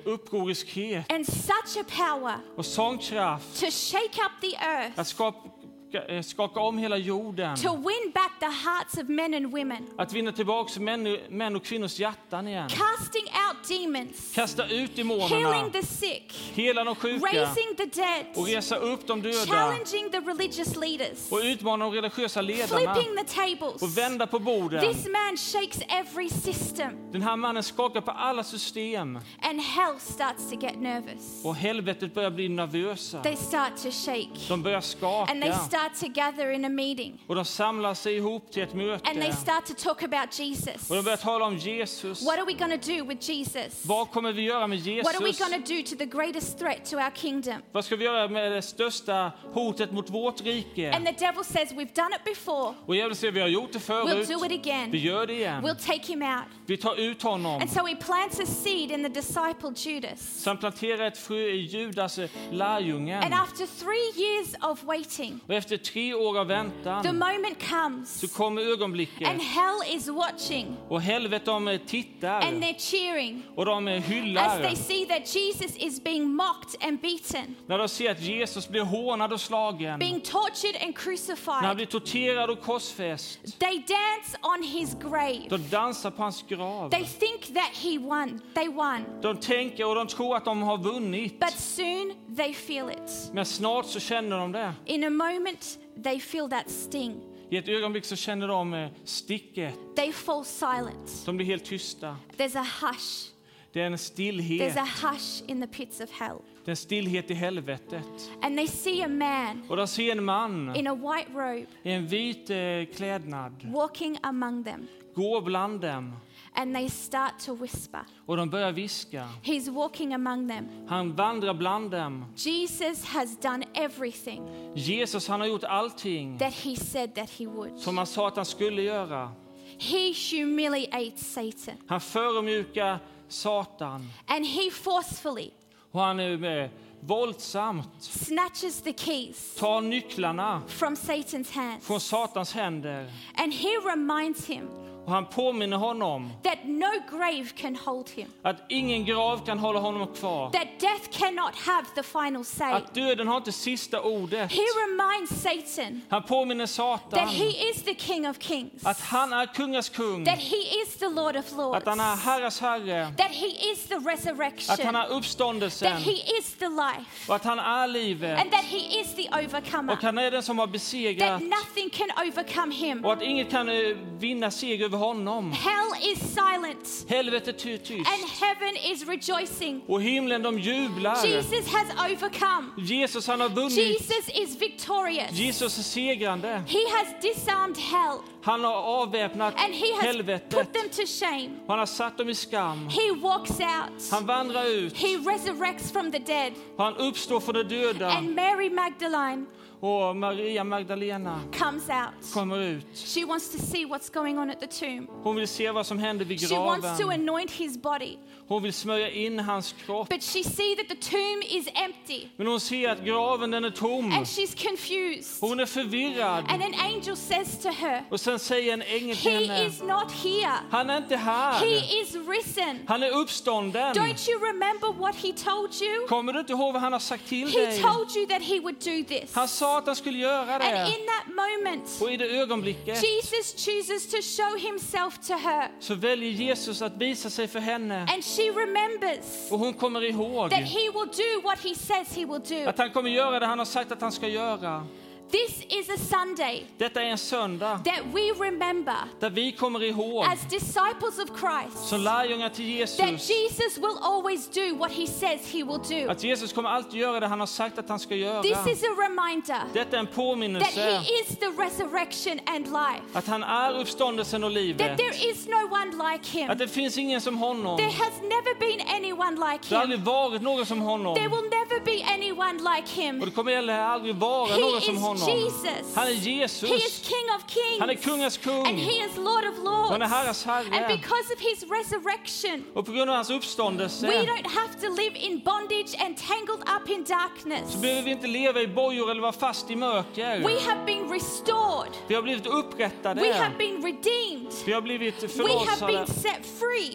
upproriskhet 0.05 1.11
and 1.11 1.25
such 1.27 1.77
a 1.79 1.83
power 1.97 2.35
och 2.55 2.65
sån 2.65 2.97
kraft 2.97 3.59
to 3.59 3.65
shake 3.71 4.21
up 4.25 4.41
the 4.41 4.55
earth, 4.65 4.99
att 4.99 5.07
skapa, 5.07 5.49
eh, 5.95 6.21
skaka 6.21 6.59
om 6.59 6.77
hela 6.77 6.97
jorden. 6.97 7.55
to 7.55 7.75
win 7.75 8.11
back 8.13 8.39
the 8.39 8.45
hearts 8.69 8.97
of 8.97 9.09
men 9.09 9.33
and 9.33 9.51
women, 9.51 9.87
Att 9.97 10.13
vinna 10.13 10.31
tillbaka 10.31 10.79
män, 10.79 11.17
män 11.29 11.55
och 11.55 11.63
kvinnors 11.63 11.99
hjärtan 11.99 12.47
igen. 12.47 12.69
casting 12.69 13.23
out 13.23 13.67
demons, 13.67 14.33
Kasta 14.35 14.63
ut 14.63 14.71
healing 14.71 14.95
demonerna, 14.95 15.69
the 15.69 15.85
sick, 15.85 16.51
hela 16.53 16.83
de 16.83 16.95
sjuka. 16.95 17.25
Raising 17.25 17.75
the 17.77 17.85
dead, 17.85 18.25
och 18.35 18.47
resa 18.47 18.75
upp 18.75 19.07
de 19.07 19.21
döda. 19.21 19.45
Challenging 19.45 20.09
the 20.11 20.19
religious 20.19 20.75
leaders, 20.75 21.31
och 21.31 21.39
utmana 21.43 21.85
de 21.85 21.93
religiösa 21.93 22.41
ledarna. 22.41 22.93
Flipping 22.93 23.17
the 23.17 23.23
tables. 23.23 23.81
och 23.81 23.97
vända 23.97 24.27
på 24.27 24.39
borden. 24.39 24.93
This 24.93 25.07
man 25.07 25.37
shakes 25.37 25.81
every 25.89 26.29
system, 26.29 27.11
Den 27.11 27.21
här 27.21 27.35
mannen 27.35 27.63
skakar 27.63 28.01
på 28.01 28.11
alla 28.11 28.43
system. 28.43 29.19
And 29.41 29.61
hell 29.61 29.99
starts 29.99 30.49
to 30.49 30.55
get 30.55 30.81
nervous. 30.81 31.45
och 31.45 31.55
helvetet 31.55 32.13
börjar 32.13 32.31
bli 32.31 32.49
nervösa. 32.49 33.21
They 33.21 33.35
start 33.35 33.77
to 33.83 33.91
shake, 33.91 34.47
De 34.47 34.63
börjar 34.63 34.81
and 35.29 35.41
they 35.41 35.51
skaka 35.51 35.80
start 35.81 35.99
to 35.99 36.07
gather 36.07 36.51
in 36.51 36.65
a 36.65 36.69
meeting, 36.69 37.23
och 37.27 37.35
de 37.35 37.45
samlar 37.45 37.93
sig 37.93 38.15
ihop 38.15 38.51
till 38.51 38.63
ett 38.63 38.71
and 38.73 39.03
they 39.03 39.15
möte 39.15 39.33
start 39.33 39.65
to 39.65 39.73
talk 39.73 40.03
about 40.03 40.39
Jesus. 40.39 40.89
och 40.89 40.95
de 40.95 41.01
börjar 41.03 41.17
tala 41.17 41.45
om 41.45 41.57
Jesus. 41.57 42.25
What 42.25 42.39
are 42.39 42.45
we 42.45 42.53
going 42.53 42.79
to 42.79 42.91
do 42.91 43.05
with 43.05 43.29
Jesus? 43.29 43.85
Vad 43.85 44.11
kommer 44.11 44.31
vi 44.31 44.41
göra 44.41 44.67
med 44.67 44.79
What 44.79 45.15
are 45.15 45.23
we 45.23 45.27
Jesus? 45.29 45.47
going 45.47 45.63
to 45.63 45.73
do 45.73 45.83
to 45.83 45.95
the 45.95 46.05
greatest 46.05 46.59
threat 46.59 46.85
to 46.89 46.95
our 46.95 47.11
kingdom? 47.15 47.61
Vad 47.71 47.85
ska 47.85 47.95
vi 47.95 48.05
göra 48.05 48.27
med 48.27 48.51
det 48.51 48.61
största 48.61 49.31
hotet 49.53 49.91
mot 49.91 50.09
vårt 50.09 50.41
rike? 50.41 50.91
And 50.91 51.05
the 51.05 51.11
devil 51.11 51.43
says, 51.43 51.71
We've 51.71 51.95
done 51.95 52.15
it 52.15 52.23
before. 52.25 52.73
Och 52.85 52.95
djävulen 52.95 53.15
säger, 53.15 53.33
vi 53.33 53.41
har 53.41 53.47
gjort 53.47 53.71
det 53.73 53.79
We'll 53.79 54.07
förut. 54.09 54.29
do 54.29 54.45
it 54.45 54.51
Vi 54.51 54.55
again. 54.55 54.91
gör 54.91 55.27
det 55.27 55.33
igen. 55.33 55.63
We'll 55.63 55.85
take 55.85 56.07
him 56.07 56.21
out. 56.21 56.43
Vi 56.65 56.77
tar 56.77 56.99
ut 56.99 57.23
honom. 57.23 57.61
And 57.61 57.71
so 57.71 57.85
he 57.85 57.95
plants 57.95 58.39
a 58.39 58.45
seed 58.45 58.91
in 58.91 59.03
the 59.03 59.09
disciple 59.09 59.73
Judas. 59.75 60.43
Så 60.43 60.49
han 60.49 60.57
planterar 60.57 61.07
ett 61.07 61.17
frö 61.17 61.39
i 61.49 61.61
Judas 61.61 62.19
lärjungen. 62.51 63.23
And 63.23 63.33
after 63.33 63.65
three 63.65 64.23
years 64.23 64.55
of 64.61 64.83
waiting, 64.83 65.39
Och 65.47 65.53
efter 65.53 65.70
tre 65.77 66.13
år 66.13 66.39
av 66.39 66.45
the 66.45 66.53
väntan 66.53 67.17
moment 67.17 67.69
comes, 67.69 68.19
så 68.19 68.27
kommer 68.27 68.61
ögonblicket. 68.61 69.27
and 69.27 69.41
hell 69.41 69.81
is 69.95 70.07
watching, 70.09 70.75
Och 70.89 71.01
helvetet 71.01 71.47
eh, 71.47 71.55
and 71.55 71.87
tittar 71.87 72.41
they're 72.41 72.79
cheering 72.91 73.43
och 73.55 73.65
de 73.65 73.87
eh, 73.87 73.97
as 73.97 74.05
hyllar. 74.05 74.61
they 74.61 74.75
see 74.75 75.05
that 75.05 75.35
Jesus 75.35 75.75
is 75.77 76.03
being 76.03 76.33
mocked 76.35 76.87
and 76.87 77.01
beaten, 77.01 77.55
När 77.67 77.77
de 77.77 77.89
ser 77.89 78.11
att 78.11 78.21
Jesus 78.21 78.69
blir 78.69 78.81
hånad 78.81 79.33
och 79.33 79.41
slagen. 79.41 79.99
being 79.99 80.21
tortured 80.21 80.75
and 80.75 80.81
När 80.81 80.85
han 80.85 80.93
crucified. 80.93 81.75
blir 81.75 81.85
torterad 81.85 82.49
och 82.49 82.61
korsfäst. 82.61 83.59
They 83.59 83.77
dance 83.77 84.37
on 84.41 84.63
his 84.63 84.95
grave. 84.95 85.47
De 85.49 85.57
dansar 85.69 86.11
på 86.11 86.23
hans 86.23 86.43
grav. 86.47 86.89
They 86.89 87.05
think 87.05 87.53
that 87.53 87.69
he 87.83 87.97
won. 87.97 88.41
They 88.53 88.67
won. 88.67 89.05
De 89.21 89.37
tänker 89.37 89.87
och 89.87 89.95
de 89.95 90.07
tror 90.07 90.35
att 90.37 90.45
de 90.45 90.61
har 90.61 90.77
vunnit. 90.77 91.39
But 91.39 91.53
soon 91.59 92.13
they 92.37 92.53
feel 92.53 92.89
it. 92.89 93.31
Men 93.33 93.45
snart 93.45 93.85
så 93.85 93.99
känner 93.99 94.37
de 94.39 94.51
det. 94.51 94.73
In 94.85 95.03
a 95.03 95.09
moment, 95.09 95.79
they 96.03 96.19
feel 96.19 96.49
that 96.49 96.69
sting. 96.69 97.21
I 97.49 97.57
ett 97.57 97.67
ögonblick 97.67 98.05
så 98.05 98.15
känner 98.15 98.47
de 98.47 98.73
eh, 98.73 98.89
sticket. 99.03 99.73
They 99.95 100.11
fall 100.11 100.45
silent. 100.45 101.25
De 101.25 101.37
blir 101.37 101.45
helt 101.47 101.65
tysta. 101.65 102.17
There's 102.37 102.59
a 102.59 102.65
hush. 102.81 103.27
Det 103.73 103.81
är 103.81 103.85
en 103.85 103.93
There's 103.93 103.97
stillhet. 103.97 104.77
a 104.77 104.87
hush 105.01 105.43
in 105.47 105.61
the 105.61 105.67
pits 105.67 106.01
of 106.01 106.11
hell. 106.11 106.37
Det 106.65 106.69
är 106.69 106.71
en 106.71 106.75
stillhet 106.77 107.31
i 107.31 107.33
helvetet. 107.33 108.29
And 108.41 108.57
they 108.57 108.67
see 108.67 109.01
a 109.03 109.07
man 109.07 109.63
Och 109.69 109.77
de 109.77 109.87
ser 109.87 110.11
en 110.11 110.23
man 110.23 110.75
in 110.75 110.87
a 110.87 110.95
white 110.95 111.31
robe 111.33 111.65
i 111.83 111.91
en 111.91 112.07
vit 112.07 112.49
eh, 112.49 112.57
klädnad 112.95 113.53
walking 113.73 114.17
among 114.23 114.63
them. 114.63 114.87
gå 115.15 115.41
bland 115.41 115.81
dem. 115.81 116.13
And 116.53 116.75
they 116.75 116.89
start 116.89 117.39
to 117.45 117.55
whisper. 117.55 117.99
Och 118.25 118.37
de 118.37 118.49
börjar 118.49 118.71
viska. 118.71 119.29
He's 119.43 119.69
walking 119.69 120.13
among 120.13 120.47
them. 120.49 120.67
Han 120.87 121.15
vandrar 121.15 121.53
bland 121.53 121.91
dem. 121.91 122.25
Jesus 122.35 123.05
has 123.05 123.37
done 123.37 123.65
everything 123.73 124.71
Jesus 124.75 125.27
han 125.27 125.39
har 125.39 125.47
gjort 125.47 125.63
allting 125.63 126.37
that 126.37 126.53
he 126.53 126.75
said 126.75 127.15
that 127.15 127.29
he 127.29 127.45
would. 127.47 127.79
som 127.79 127.97
han 127.97 128.07
sa 128.07 128.27
att 128.27 128.35
han 128.35 128.45
skulle 128.45 128.81
göra. 128.81 129.31
He 129.77 130.13
humiliates 130.31 131.33
Satan. 131.33 131.75
Han 131.87 132.01
förödmjukar 132.01 132.99
Satan. 133.27 134.09
And 134.27 134.45
he 134.45 134.71
forcefully 134.71 135.49
Och 135.91 136.01
han 136.01 136.19
är 136.19 136.37
med 136.37 136.69
våldsamt 137.03 137.89
snatches 137.99 138.81
the 138.81 138.93
keys 138.93 139.55
tar 139.55 139.81
nycklarna 139.81 140.61
from 140.67 140.95
Satan's 140.95 141.51
hands. 141.51 141.85
från 141.85 141.99
Satans 141.99 142.53
händer. 142.53 143.11
And 143.35 143.53
he 143.53 143.69
reminds 143.93 144.45
him 144.45 144.69
han 145.11 145.25
påminner 145.25 145.77
honom 145.77 146.31
that 146.43 146.57
no 146.63 146.91
grave 147.17 147.45
can 147.55 147.75
hold 147.75 148.09
him, 148.09 148.27
att 148.41 148.65
ingen 148.69 149.05
grav 149.05 149.45
kan 149.45 149.59
hålla 149.59 149.79
honom 149.79 150.07
kvar. 150.07 150.49
that 150.51 150.67
death 150.79 151.09
cannot 151.11 151.55
have 151.55 151.87
the 151.95 152.03
final 152.03 152.45
say. 152.45 152.71
Att 152.71 152.93
döden 152.93 153.27
har 153.27 153.37
inte 153.37 153.51
sista 153.51 154.01
ordet. 154.01 154.51
He 154.51 154.61
reminds 154.87 155.41
Satan 155.41 156.01
Han 156.09 156.23
påminner 156.23 156.65
that 156.65 156.69
Satan 156.69 157.27
he 157.27 157.69
is 157.69 157.83
the 157.83 157.95
King 157.95 158.29
of 158.29 158.37
Kings, 158.39 158.85
att 158.85 159.01
han 159.01 159.33
är 159.33 159.45
kungars 159.45 159.89
kung, 159.89 160.25
that 160.25 160.39
he 160.39 160.57
is 160.83 160.95
the 160.99 161.09
Lord 161.09 161.35
of 161.35 161.51
Lords, 161.51 161.77
att 161.77 161.85
han 161.85 161.99
är 161.99 162.15
herrars 162.15 162.59
herre, 162.59 163.13
that 163.17 163.31
he 163.31 163.47
is 163.71 163.87
the 163.87 163.95
att 163.95 164.05
resurrection, 164.05 164.85
han 164.85 164.95
är 164.95 165.03
that 165.03 165.11
uppståndelsen 165.11 165.97
he 165.97 166.11
is 166.11 166.55
the 166.59 166.67
life, 166.67 167.27
och 167.27 167.35
att 167.35 167.43
han 167.43 167.59
är 167.59 167.87
livet. 167.87 168.39
and 168.39 168.51
that 168.51 168.63
he 168.63 168.77
is 168.99 169.15
the 169.15 169.29
overcomer, 169.45 169.93
Och 169.93 170.03
han 170.03 170.17
är 170.17 170.31
den 170.31 170.43
som 170.43 170.59
har 170.59 170.65
that 170.67 170.71
besegrat 170.73 171.41
nothing 171.41 171.89
can 171.89 172.07
overcome 172.27 172.75
him. 172.75 173.05
och 173.05 173.13
att 173.13 173.21
inget 173.21 173.51
kan 173.51 173.69
eh, 173.69 173.97
vinna 174.19 174.51
seger 174.51 174.85
över 174.85 174.97
honom. 175.01 175.51
Hell 175.51 176.11
is 176.13 176.19
silent, 176.33 177.05
Helvetet 177.09 177.65
är 177.65 177.77
tyst 177.77 177.89
and 177.89 178.29
heaven 178.41 178.75
is 178.91 179.07
rejoicing. 179.07 179.81
och 179.87 180.01
himlen 180.01 180.41
de 180.43 180.59
jublar. 180.59 181.25
Jesus 181.25 181.73
has 181.73 182.11
overcome. 182.11 182.67
Jesus 182.77 183.27
han 183.27 183.41
har 183.41 183.49
vunnit. 183.49 183.77
Jesus 183.77 184.29
is 184.33 184.61
victorious. 184.61 185.31
Jesus 185.31 185.77
är 185.77 185.83
segrande. 185.83 186.63
He 186.67 186.79
has 186.97 187.07
disarmed 187.21 187.77
hell 187.77 188.17
Han 188.43 188.63
har 188.63 188.73
avväpnat 188.73 189.53
and 189.65 189.73
he 189.73 189.93
has 189.95 190.03
helvetet. 190.03 190.49
put 190.49 190.73
them 190.73 190.89
to 190.89 191.05
shame. 191.05 191.49
Han 191.67 191.79
har 191.79 191.85
satt 191.85 192.17
dem 192.17 192.29
i 192.29 192.35
skam. 192.35 192.89
He 192.89 193.11
walks 193.21 193.59
out. 193.59 194.11
Han 194.11 194.25
vandrar 194.25 194.65
ut 194.65 194.97
He 194.97 195.17
resurrects 195.17 195.91
from 195.91 196.11
the 196.11 196.19
dead. 196.19 196.53
han 196.77 196.95
uppstår 196.97 197.39
för 197.39 197.53
de 197.53 197.63
döda. 197.63 198.11
And 198.11 198.35
Mary 198.35 198.69
Magdalene 198.69 199.45
Och 199.83 200.15
Maria 200.15 200.63
Magdalena 200.63 201.41
comes 201.53 201.89
out. 201.89 202.33
kommer 202.33 202.59
ut. 202.59 202.85
She 202.93 203.25
wants 203.25 203.51
to 203.51 203.57
see 203.57 203.85
what's 203.85 204.09
going 204.13 204.37
on 204.37 204.49
at 204.49 204.59
the 204.59 204.67
tomb. 204.67 205.07
Hon 205.23 205.35
vill 205.35 205.47
se 205.47 205.71
vad 205.71 205.85
som 205.85 205.99
händer 205.99 206.25
vid 206.25 206.49
She 206.49 206.55
wants 206.55 206.99
to 206.99 207.09
anoint 207.09 207.51
his 207.51 207.81
body. 207.81 208.17
Hon 208.51 208.63
vill 208.63 208.73
smörja 208.73 209.09
in 209.11 209.39
hans 209.39 209.75
kropp. 209.85 210.09
But 210.09 210.23
she 210.23 210.43
sees 210.43 210.77
that 210.77 210.87
the 210.89 210.95
tomb 211.09 211.41
is 211.49 211.67
empty. 211.73 212.27
Men 212.37 212.47
hon 212.47 212.59
ser 212.59 212.89
att 212.89 213.03
graven 213.05 213.51
den 213.51 213.65
är 213.65 213.69
tom. 213.69 214.11
And 214.11 214.25
she's 214.25 214.67
confused. 214.69 215.41
Hon 215.49 215.59
är 215.59 215.65
förvirrad. 215.65 216.45
And 216.51 216.63
an 216.63 216.73
angel 216.79 217.17
says 217.17 217.57
to 217.63 217.69
her, 217.69 218.03
Och 218.09 218.19
sen 218.21 218.39
säger 218.39 218.73
en 218.73 218.81
ängel 218.81 219.17
till 219.17 219.31
He 219.31 219.45
henne. 219.45 219.65
is 219.67 219.81
not 219.81 220.11
here. 220.23 220.53
Han 220.71 220.89
är 220.89 220.97
inte 220.97 221.15
här. 221.15 221.59
He 221.59 222.01
is 222.01 222.15
risen. 222.29 222.79
Han 222.87 223.03
är 223.03 223.09
uppstånden. 223.11 223.95
Don't 223.95 224.29
you 224.29 224.39
remember 224.45 224.93
what 224.99 225.15
he 225.15 225.33
told 225.33 225.81
you? 225.81 226.07
Kommer 226.07 226.33
du 226.33 226.39
inte 226.39 226.51
ihåg 226.53 226.73
vad 226.73 226.81
han 226.81 226.93
har 226.93 226.99
sagt 226.99 227.27
till 227.27 227.47
He 227.47 227.65
dig? 227.65 227.81
told 227.81 228.15
you 228.15 228.25
that 228.27 228.41
he 228.41 228.59
would 228.59 228.75
do 228.75 229.03
this. 229.07 229.33
Han 229.33 229.47
sa 229.47 229.77
att 229.77 229.85
han 229.85 229.95
skulle 229.95 230.17
göra 230.17 230.53
And 230.53 230.63
det. 230.63 230.87
in 230.87 231.07
that 231.07 231.27
moment, 231.35 232.01
Och 232.01 232.11
i 232.11 232.17
det 232.17 232.25
ögonblicket 232.39 233.03
Jesus 233.03 233.65
chooses 233.65 234.07
to 234.07 234.17
show 234.21 234.57
himself 234.59 235.17
to 235.27 235.33
her. 235.33 235.67
så 235.79 235.95
väljer 235.95 236.29
Jesus 236.31 236.81
att 236.81 236.97
visa 236.97 237.29
sig 237.29 237.47
för 237.47 237.59
henne. 237.59 238.07
And 238.13 238.23
she 238.23 238.40
remembers 238.49 239.51
Och 239.51 239.59
hon 239.59 239.73
kommer 239.73 240.03
ihåg 240.03 240.49
that 240.49 240.59
he 240.59 240.89
will 240.93 241.07
do 241.07 241.41
what 241.43 241.59
he 241.59 241.75
says 241.75 242.15
he 242.15 242.25
will 242.25 242.41
do. 242.63 242.69
att 242.69 242.77
han 242.77 242.91
kommer 242.91 243.09
göra 243.09 243.39
det 243.39 243.45
han 243.45 243.59
har 243.59 243.65
sagt 243.65 243.91
att 243.91 244.01
han 244.01 244.11
ska 244.11 244.27
göra. 244.27 244.87
This 245.31 245.65
is 245.69 245.89
a 245.89 245.97
Sunday 245.97 246.65
Detta 246.77 247.01
är 247.01 247.05
en 247.05 247.17
söndag 247.17 247.79
that 247.85 247.99
we 248.13 248.45
remember 248.45 248.95
där 249.19 249.29
vi 249.29 249.51
kommer 249.51 249.83
ihåg 249.83 250.23
as 250.25 250.41
disciples 250.49 251.19
of 251.19 251.39
Christ 251.39 251.87
som 251.87 252.01
lärjungar 252.01 252.49
till 252.49 252.87
that 252.97 252.99
Jesus 253.11 253.29
Jesus 253.29 253.77
will 253.77 253.97
always 254.01 254.47
do 254.47 254.75
what 254.75 254.91
he 254.91 255.07
says 255.07 255.53
he 255.53 255.63
will 255.63 255.79
do. 255.89 256.11
att 256.11 256.23
Jesus 256.23 256.53
kommer 256.53 256.69
alltid 256.69 256.99
göra 256.99 257.19
det 257.19 257.27
han 257.27 257.39
har 257.39 257.47
sagt 257.47 257.79
att 257.79 257.89
han 257.89 257.99
ska 257.99 258.15
göra. 258.15 258.41
This 258.41 258.67
is 258.67 258.83
a 258.83 258.93
reminder 259.07 259.61
Detta 259.73 259.95
är 259.95 259.99
en 259.99 260.05
that 260.07 260.15
påminnelse 260.15 260.81
he 260.81 260.97
is 260.99 261.37
the 261.39 261.45
resurrection 261.63 262.39
and 262.45 262.65
life. 262.67 263.01
att 263.13 263.27
han 263.27 263.43
är 263.43 263.79
uppståndelsen 263.79 264.43
och 264.43 264.49
That 264.49 264.55
livet. 264.63 264.97
there 264.97 265.29
is 265.31 265.47
no 265.47 265.61
one 265.71 266.11
like 266.11 266.37
him. 266.39 266.49
Att 266.49 266.57
det 266.57 266.67
finns 266.67 266.97
ingen 266.97 267.21
som 267.21 267.37
honom. 267.37 267.77
There 267.77 267.91
has 267.91 268.21
never 268.21 268.59
been 268.59 268.81
anyone 268.95 269.51
like 269.51 269.65
Det 269.69 269.75
har 269.75 269.81
him. 269.83 269.91
aldrig 269.91 269.99
varit 269.99 270.41
någon 270.41 270.65
som 270.65 270.81
honom. 270.81 271.15
There 271.15 271.27
will 271.27 271.49
never 271.49 271.85
be 271.85 272.03
anyone 272.13 272.53
like 272.53 272.83
Och 272.83 273.03
him. 273.03 273.19
det 273.19 273.31
kommer 273.31 273.55
heller 273.55 273.79
aldrig 273.79 274.15
vara 274.15 274.53
He 274.53 274.61
någon 274.61 274.81
som 274.81 274.95
is 274.95 275.01
honom. 275.25 275.39
Jesus. 275.39 275.95
Han 275.95 276.07
är 276.07 276.13
He 276.13 276.43
is 276.45 276.63
Jesus. 276.63 277.03
King 277.03 277.25
of 277.37 277.43
Han 277.79 277.89
är 277.89 277.93
kings. 277.93 278.05
kungars 278.05 278.37
kung. 278.37 278.67
And 278.67 278.79
he 278.79 278.91
is 279.05 279.17
Lord 279.17 279.45
of 279.51 279.59
Och 279.59 279.71
han 279.91 280.01
är 280.01 280.07
lords. 280.07 280.11
herrars 280.13 280.47
And 280.47 280.73
herre. 280.75 280.97
because 280.97 281.33
of 281.35 281.39
his 281.39 281.63
resurrection, 281.77 282.65
Och 282.75 282.85
på 282.85 282.91
grund 282.91 283.09
av 283.09 283.15
hans 283.15 283.29
we 283.29 283.33
uppståndelse 283.35 284.07
don't 284.07 284.47
have 284.49 284.73
to 284.81 284.89
live 285.01 285.17
in 285.17 285.39
bondage 285.45 285.95
and 286.05 286.17
tangled 286.17 286.61
up 286.75 286.89
in 286.89 287.03
darkness. 287.03 287.71
så 287.73 287.77
behöver 287.77 288.01
vi 288.01 288.11
inte 288.11 288.27
leva 288.27 288.61
i 288.61 288.67
bojor 288.67 289.11
eller 289.11 289.21
vara 289.21 289.31
fast 289.31 289.71
i 289.71 289.75
mörker. 289.75 290.39
We 290.39 290.59
have 290.61 290.85
been 290.85 291.09
restored. 291.09 291.91
Vi 292.07 292.15
har 292.15 292.21
blivit 292.21 292.45
We 292.45 292.49
upprättade. 292.49 293.33
have 293.33 293.55
been 293.57 293.81
redeemed. 293.83 294.53
Vi 294.65 294.73
har 294.73 294.81
blivit 294.81 295.23
We 295.23 295.27
have 295.27 295.33
förlossade. 295.33 295.93
been 295.93 296.07
set 296.07 296.47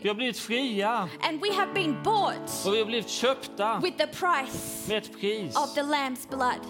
Vi 0.02 0.08
har 0.08 0.14
blivit 0.14 0.38
fria. 0.38 1.08
And 1.22 1.40
we 1.40 1.52
have 1.54 1.72
been 1.74 2.02
bought 2.02 2.66
Och 2.66 2.74
vi 2.74 2.78
har 2.78 2.86
blivit 2.86 3.08
köpta 3.10 3.80
with 3.82 3.96
the 3.96 4.06
price 4.06 4.88
med 4.88 4.98
ett 4.98 5.20
pris 5.20 5.56
of 5.56 5.74
the 5.74 5.82
Lamb's 5.82 6.28
blood, 6.28 6.60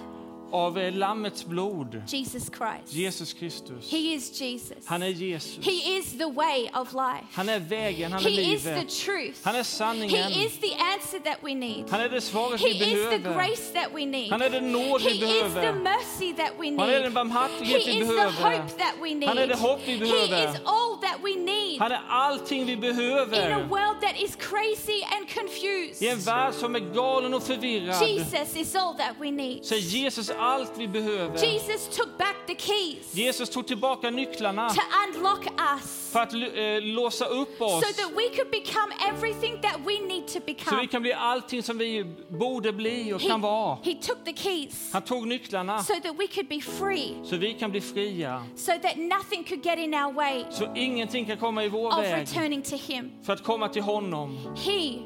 av 0.53 0.79
eh, 0.79 0.93
Lammets 0.95 1.45
blod. 1.47 2.03
Jesus 2.07 2.51
Christ. 2.59 2.93
Jesus 2.95 3.33
Kristus. 3.33 3.91
He 3.93 3.99
is 4.15 4.41
Jesus. 4.41 4.87
Han 4.87 5.03
är 5.03 5.09
Jesus. 5.09 5.65
He 5.65 5.97
is 5.99 6.19
the 6.19 6.27
way 6.31 6.69
of 6.75 6.93
life. 6.93 7.27
Han 7.33 7.49
är 7.49 7.59
vägen, 7.61 8.13
han 8.13 8.27
är 8.27 8.31
He 8.31 8.41
is 8.55 8.63
the 8.63 8.69
livet. 8.75 8.89
truth. 8.91 9.39
Han 9.43 9.57
är 9.57 9.63
sanningen. 9.63 10.33
He 10.33 10.45
is 10.47 10.59
the 10.61 10.75
answer 10.95 11.19
that 11.21 11.39
we 11.43 11.55
need. 11.55 11.85
Han 11.91 12.01
är 12.01 12.09
det 12.09 12.21
svaret 12.21 12.61
He 12.61 12.67
vi 12.69 12.75
is 12.75 12.81
the 12.81 13.19
behöver. 13.19 13.35
grace 13.35 13.73
that 13.73 13.89
we 13.95 14.07
need. 14.07 14.31
Han 14.31 14.43
är 14.43 14.51
den 14.51 14.73
nåd 14.73 15.01
He 15.03 15.09
vi 15.09 15.15
is 15.15 15.21
the 15.21 15.51
behöver. 15.51 15.73
mercy 15.73 16.33
that 16.35 16.53
we 16.61 16.67
Han 16.67 16.81
är 16.81 16.93
den 16.93 17.03
need. 17.03 17.13
barmhärtighet 17.13 17.85
He 17.87 17.93
vi 17.93 17.99
is 18.01 18.09
the 18.09 18.15
behöver. 18.15 18.59
hope 18.59 18.73
that 18.79 18.95
we 19.03 19.15
need. 19.15 19.29
Han 19.29 19.39
är 19.39 19.47
det 19.47 19.57
hopp 19.57 19.81
vi 19.87 19.93
He 19.93 19.99
behöver. 19.99 20.51
is 20.55 20.61
all 20.65 20.99
that 21.03 21.19
we 21.25 21.35
need 21.37 21.79
Han 21.79 21.93
är 21.93 22.01
allting 22.09 22.67
vi 22.67 22.73
in 22.73 22.79
a 22.79 22.81
behöver. 22.81 23.65
world 23.69 24.01
that 24.01 24.17
is 24.21 24.37
crazy 24.37 25.03
and 25.17 25.29
confused. 25.35 26.03
I 26.03 26.09
en 26.09 26.19
värld 26.21 26.55
som 26.55 26.75
är 26.75 26.81
galen 26.95 27.35
och 27.35 27.43
förvirrad 27.43 28.09
Jesus 28.09 28.57
is 28.57 28.75
all 28.75 28.95
that 28.97 29.13
we 29.21 29.31
need. 29.31 29.65
så 29.65 29.75
Jesus 29.75 30.31
allt 30.39 30.73
vi 30.79 30.89
behöver. 30.89 31.39
Jesus 31.39 31.97
took 31.97 32.19
back 32.19 32.37
the 32.47 32.55
keys 32.55 33.15
Jesus 33.15 33.51
tog 33.51 33.67
tillbaka 33.67 34.11
nycklarna 34.11 34.69
to 34.71 34.81
unlock 35.09 35.45
us 35.75 36.11
för 36.13 36.21
att 36.21 36.33
eh, 36.35 36.41
låsa 36.83 37.25
upp 37.25 37.61
oss 37.63 37.85
so 37.87 37.93
that 38.03 38.11
we 38.17 38.29
could 38.37 38.51
become 38.51 38.93
everything 39.09 39.61
that 39.63 39.77
we 39.87 39.99
need 40.07 40.27
to 40.27 40.33
så 40.33 40.41
vi 40.47 40.55
become. 40.55 40.87
kan 40.87 41.03
bli 41.03 41.13
allting 41.13 41.63
som 41.63 41.79
vi 41.79 42.05
borde 42.29 42.73
bli 42.73 43.13
och 43.13 43.21
kan 43.21 43.41
vara. 43.41 43.79
he 43.83 43.95
took 43.95 44.25
the 44.25 44.33
keys 44.33 44.91
Han 44.93 45.03
tog 45.03 45.27
nycklarna 45.27 45.79
so 45.83 45.95
that 45.95 46.19
we 46.19 46.27
could 46.27 46.49
be 46.49 46.61
free, 46.61 47.15
så 47.25 47.37
vi 47.37 47.55
kan 47.55 47.71
bli 47.71 47.81
fria. 47.81 48.43
so 48.57 48.73
that 48.83 48.97
nothing 48.97 49.45
could 49.45 49.65
get 49.65 49.79
in 49.79 49.95
our 49.95 50.13
way 50.13 50.45
Så 50.51 50.75
ingenting 50.75 51.27
kan 51.27 51.37
komma 51.39 51.65
i 51.65 51.69
vår 51.69 51.87
of 51.89 51.99
väg 51.99 52.23
returning 52.23 52.63
to 52.63 52.77
Him. 52.77 53.11
för 53.23 53.33
att 53.33 53.43
komma 53.43 53.69
till 53.69 53.83
honom. 53.83 54.39
He, 54.57 54.99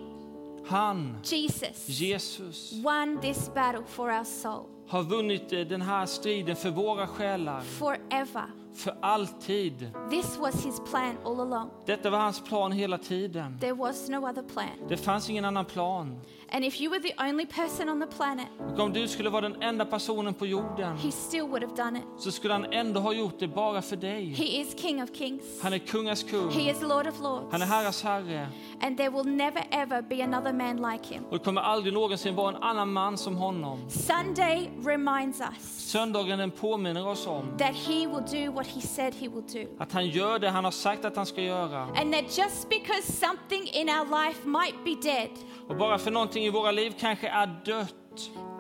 Han, 0.66 1.18
Jesus, 1.24 1.88
Jesus, 1.88 2.72
won 2.72 3.20
this 3.20 3.50
battle 3.54 3.82
for 3.88 4.10
our 4.10 4.24
soul 4.24 4.66
har 4.90 5.02
vunnit 5.02 5.52
eh, 5.52 5.60
den 5.60 5.82
här 5.82 6.06
striden 6.06 6.56
för 6.56 6.70
våra 6.70 7.06
själar. 7.06 7.60
forever. 7.60 8.44
För 8.74 8.96
alltid. 9.02 9.90
This 10.10 10.38
was 10.38 10.64
His 10.64 10.80
plan 10.90 11.16
all 11.24 11.40
along. 11.40 11.70
Detta 11.86 12.10
var 12.10 12.18
hans 12.18 12.44
plan 12.44 12.72
hela 12.72 12.98
tiden. 12.98 13.58
There 13.60 13.72
was 13.72 14.08
no 14.08 14.28
other 14.30 14.42
plan. 14.42 14.88
Det 14.88 14.96
fanns 14.96 15.30
ingen 15.30 15.44
annan 15.44 15.64
plan. 15.64 16.20
And 16.52 16.64
if 16.64 16.80
you 16.80 16.90
were 16.90 17.00
the 17.00 17.14
only 17.28 17.46
person 17.46 17.88
on 17.88 18.00
the 18.00 18.06
planet, 18.16 18.46
Och 18.74 18.80
om 18.80 18.92
du 18.92 19.08
skulle 19.08 19.30
vara 19.30 19.40
den 19.48 19.62
enda 19.62 19.84
personen 19.84 20.34
på 20.34 20.46
jorden 20.46 20.96
He 20.96 21.10
still 21.12 21.42
would 21.42 21.62
have 21.62 21.76
done 21.76 21.98
it. 21.98 22.04
så 22.18 22.32
skulle 22.32 22.54
han 22.54 22.64
ändå 22.72 23.00
ha 23.00 23.12
gjort 23.12 23.38
det 23.38 23.48
bara 23.48 23.82
för 23.82 23.96
dig. 23.96 24.24
He 24.34 24.44
is 24.44 24.80
King 24.80 25.02
of 25.02 25.08
Kings. 25.16 25.42
Han 25.62 25.72
är 25.72 25.78
kungars 25.78 26.22
kung. 26.24 26.50
He 26.50 26.70
is 26.70 26.82
Lord 26.82 27.06
of 27.06 27.20
Lords. 27.20 27.46
Han 27.52 27.62
är 27.62 27.66
herrars 27.66 28.02
herre. 28.02 28.48
And 28.82 28.96
there 28.96 29.10
will 29.10 29.26
never 29.36 29.62
ever 29.70 30.02
be 30.02 30.24
another 30.24 30.52
man 30.52 30.92
like 30.92 31.14
him. 31.14 31.24
Och 31.24 31.38
det 31.38 31.44
kommer 31.44 31.60
aldrig 31.60 31.94
någonsin 31.94 32.34
vara 32.34 32.56
en 32.56 32.62
annan 32.62 32.92
man 32.92 33.18
som 33.18 33.36
honom. 33.36 33.90
Sunday 33.90 34.70
reminds 34.84 35.40
us 35.40 35.76
Söndagen 35.90 36.38
den 36.38 36.50
påminner 36.50 37.06
oss 37.08 37.26
om 37.26 37.58
that 37.58 37.74
he 37.74 38.06
will 38.06 38.46
do 38.46 38.52
what 38.52 38.66
he 38.66 38.80
said 38.80 39.14
he 39.14 39.28
will 39.28 39.42
do. 39.52 39.66
att 39.78 39.92
han 39.92 40.06
gör 40.08 40.38
det 40.38 40.48
han 40.50 40.64
har 40.64 40.70
sagt 40.70 41.04
att 41.04 41.16
han 41.16 41.26
ska 41.26 41.42
göra. 41.42 41.82
And 41.82 42.12
that 42.12 42.38
just 42.38 42.68
because 42.68 43.12
something 43.12 43.62
in 43.72 43.88
our 43.88 44.24
life 44.26 44.48
might 44.48 44.84
be 44.84 45.10
dead 45.10 45.28
Och 45.68 45.76
bara 45.76 45.98
för 45.98 46.10
någonting 46.10 46.39
i 46.44 46.50
våra 46.50 46.70
liv 46.70 46.94
kanske 47.00 47.28
är 47.28 47.46
dött 47.64 47.94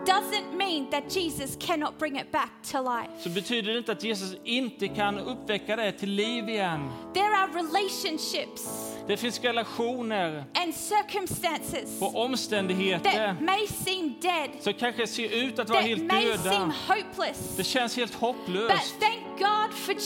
doesn't 0.06 0.56
mean 0.56 0.90
that 0.90 1.16
Jesus 1.16 1.56
cannot 1.56 1.98
bring 1.98 2.16
it 2.16 2.32
back 2.32 2.50
to 2.72 2.82
life. 2.82 3.10
så 3.22 3.28
betyder 3.28 3.72
det 3.72 3.78
inte 3.78 3.92
att 3.92 4.04
Jesus 4.04 4.34
inte 4.44 4.88
kan 4.88 5.18
uppväcka 5.18 5.76
det 5.76 5.92
till 5.92 6.10
liv 6.10 6.48
igen. 6.48 6.90
There 7.14 7.36
are 7.36 7.48
relationships 7.52 8.90
Det 9.06 9.16
finns 9.16 9.40
relationer 9.40 10.44
and 10.54 10.74
circumstances 10.74 12.02
och 12.02 12.16
omständigheter 12.24 13.10
that 13.26 13.40
may 13.40 13.66
seem 13.66 14.14
dead, 14.20 14.50
som 14.60 14.72
kanske 14.74 15.06
ser 15.06 15.34
ut 15.44 15.58
att 15.58 15.70
vara 15.70 15.80
helt 15.80 16.02
may 16.12 16.22
seem 16.22 16.42
döda. 16.42 16.72
hopeless. 16.88 17.56
Det 17.56 17.64
känns 17.64 17.96
helt 17.96 18.12
But 18.12 18.20
hopplöst. 18.20 18.94
thank 19.00 19.38
God 19.38 19.74
for 19.74 19.94
Men 19.94 20.02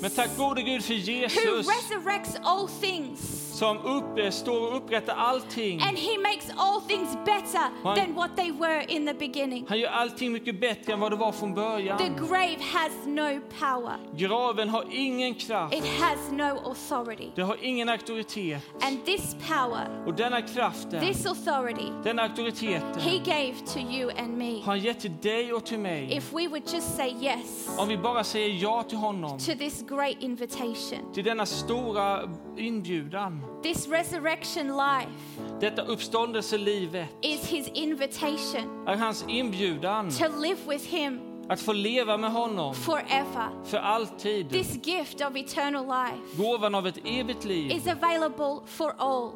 Jesus 0.00 0.14
tack 0.14 0.36
gode 0.36 0.62
Gud 0.62 0.84
för 0.84 0.94
who 0.94 1.00
Jesus 1.00 1.66
resurrects 1.68 2.36
all 2.42 2.68
things. 2.68 3.43
Som 3.54 3.78
upp, 3.78 4.32
står 4.34 4.60
och 4.70 4.76
upprättar 4.76 5.14
allting. 5.14 5.80
And 5.80 5.98
He 5.98 6.18
makes 6.18 6.50
all 6.56 6.80
things 6.80 7.16
better 7.24 7.70
Han- 7.82 7.96
than 7.96 8.14
what 8.14 8.36
they 8.36 8.52
were 8.52 8.84
in 8.88 9.06
the 9.06 9.14
beginning. 9.14 9.66
Han 9.68 9.78
gör 9.78 9.90
allting 9.90 10.32
mycket 10.32 10.60
bättre 10.60 10.92
än 10.92 11.00
vad 11.00 11.12
det 11.12 11.16
var 11.16 11.32
från 11.32 11.54
The 11.54 11.60
början. 11.60 11.98
grave 12.28 12.56
has 12.72 12.92
no 13.06 13.40
power, 13.60 13.96
Graven 14.16 14.68
har 14.68 14.84
ingen 14.90 15.34
kraft. 15.34 15.74
it 15.74 15.84
has 16.00 16.30
no 16.32 16.68
authority. 16.68 17.28
Det 17.34 17.42
har 17.42 17.56
ingen 17.62 17.88
auktoritet. 17.88 18.62
And 18.80 19.04
this 19.04 19.36
power, 19.48 20.04
Och 20.06 20.14
denna 20.14 20.42
kraften, 20.42 21.00
this 21.06 21.26
authority, 21.26 21.88
denna 22.04 22.22
auktoriteten 22.22 23.00
He 23.00 23.18
gave 23.18 23.54
to 23.74 23.78
you 23.78 24.10
and 24.18 24.38
me. 24.38 24.54
har 24.58 24.62
han 24.64 24.80
gett 24.80 25.00
till 25.00 25.16
dig 25.22 25.52
och 25.52 25.66
till 25.66 25.78
mig. 25.78 26.12
If 26.16 26.32
we 26.32 26.48
would 26.48 26.62
just 26.72 26.96
say 26.96 27.14
yes 27.20 27.68
Om 27.78 27.88
vi 27.88 27.96
bara 27.98 28.24
säger 28.24 28.62
ja 28.62 28.82
till 28.82 28.98
honom, 28.98 29.38
to 29.38 29.52
this 29.58 29.82
great 29.88 30.16
invitation, 30.20 31.12
till 31.14 31.24
denna 31.24 31.46
stora 31.46 32.20
inbjudan. 32.58 33.40
this 33.62 33.88
resurrection 33.88 34.66
life 34.76 35.40
Detta 35.60 35.82
uppståndelselivet 35.82 37.08
is 37.22 37.46
His 37.46 37.68
invitation 37.74 38.86
är 38.86 38.96
hans 38.96 39.24
inbjudan 39.28 40.10
to 40.10 40.24
live 40.40 40.58
with 40.68 40.84
Him 40.84 41.20
att 41.48 41.60
få 41.60 41.72
leva 41.72 42.16
med 42.16 42.32
honom 42.32 42.74
forever. 42.74 43.64
för 43.64 43.78
alltid. 43.78 44.50
This 44.50 44.86
gift 44.86 45.20
of 45.20 45.36
eternal 45.36 45.86
life 45.86 46.42
Gåvan 46.42 46.74
av 46.74 46.86
ett 46.86 46.98
evigt 47.04 47.44
liv 47.44 47.70
is 47.70 47.86
available 47.86 48.60
for 48.66 48.94
all. 48.98 49.30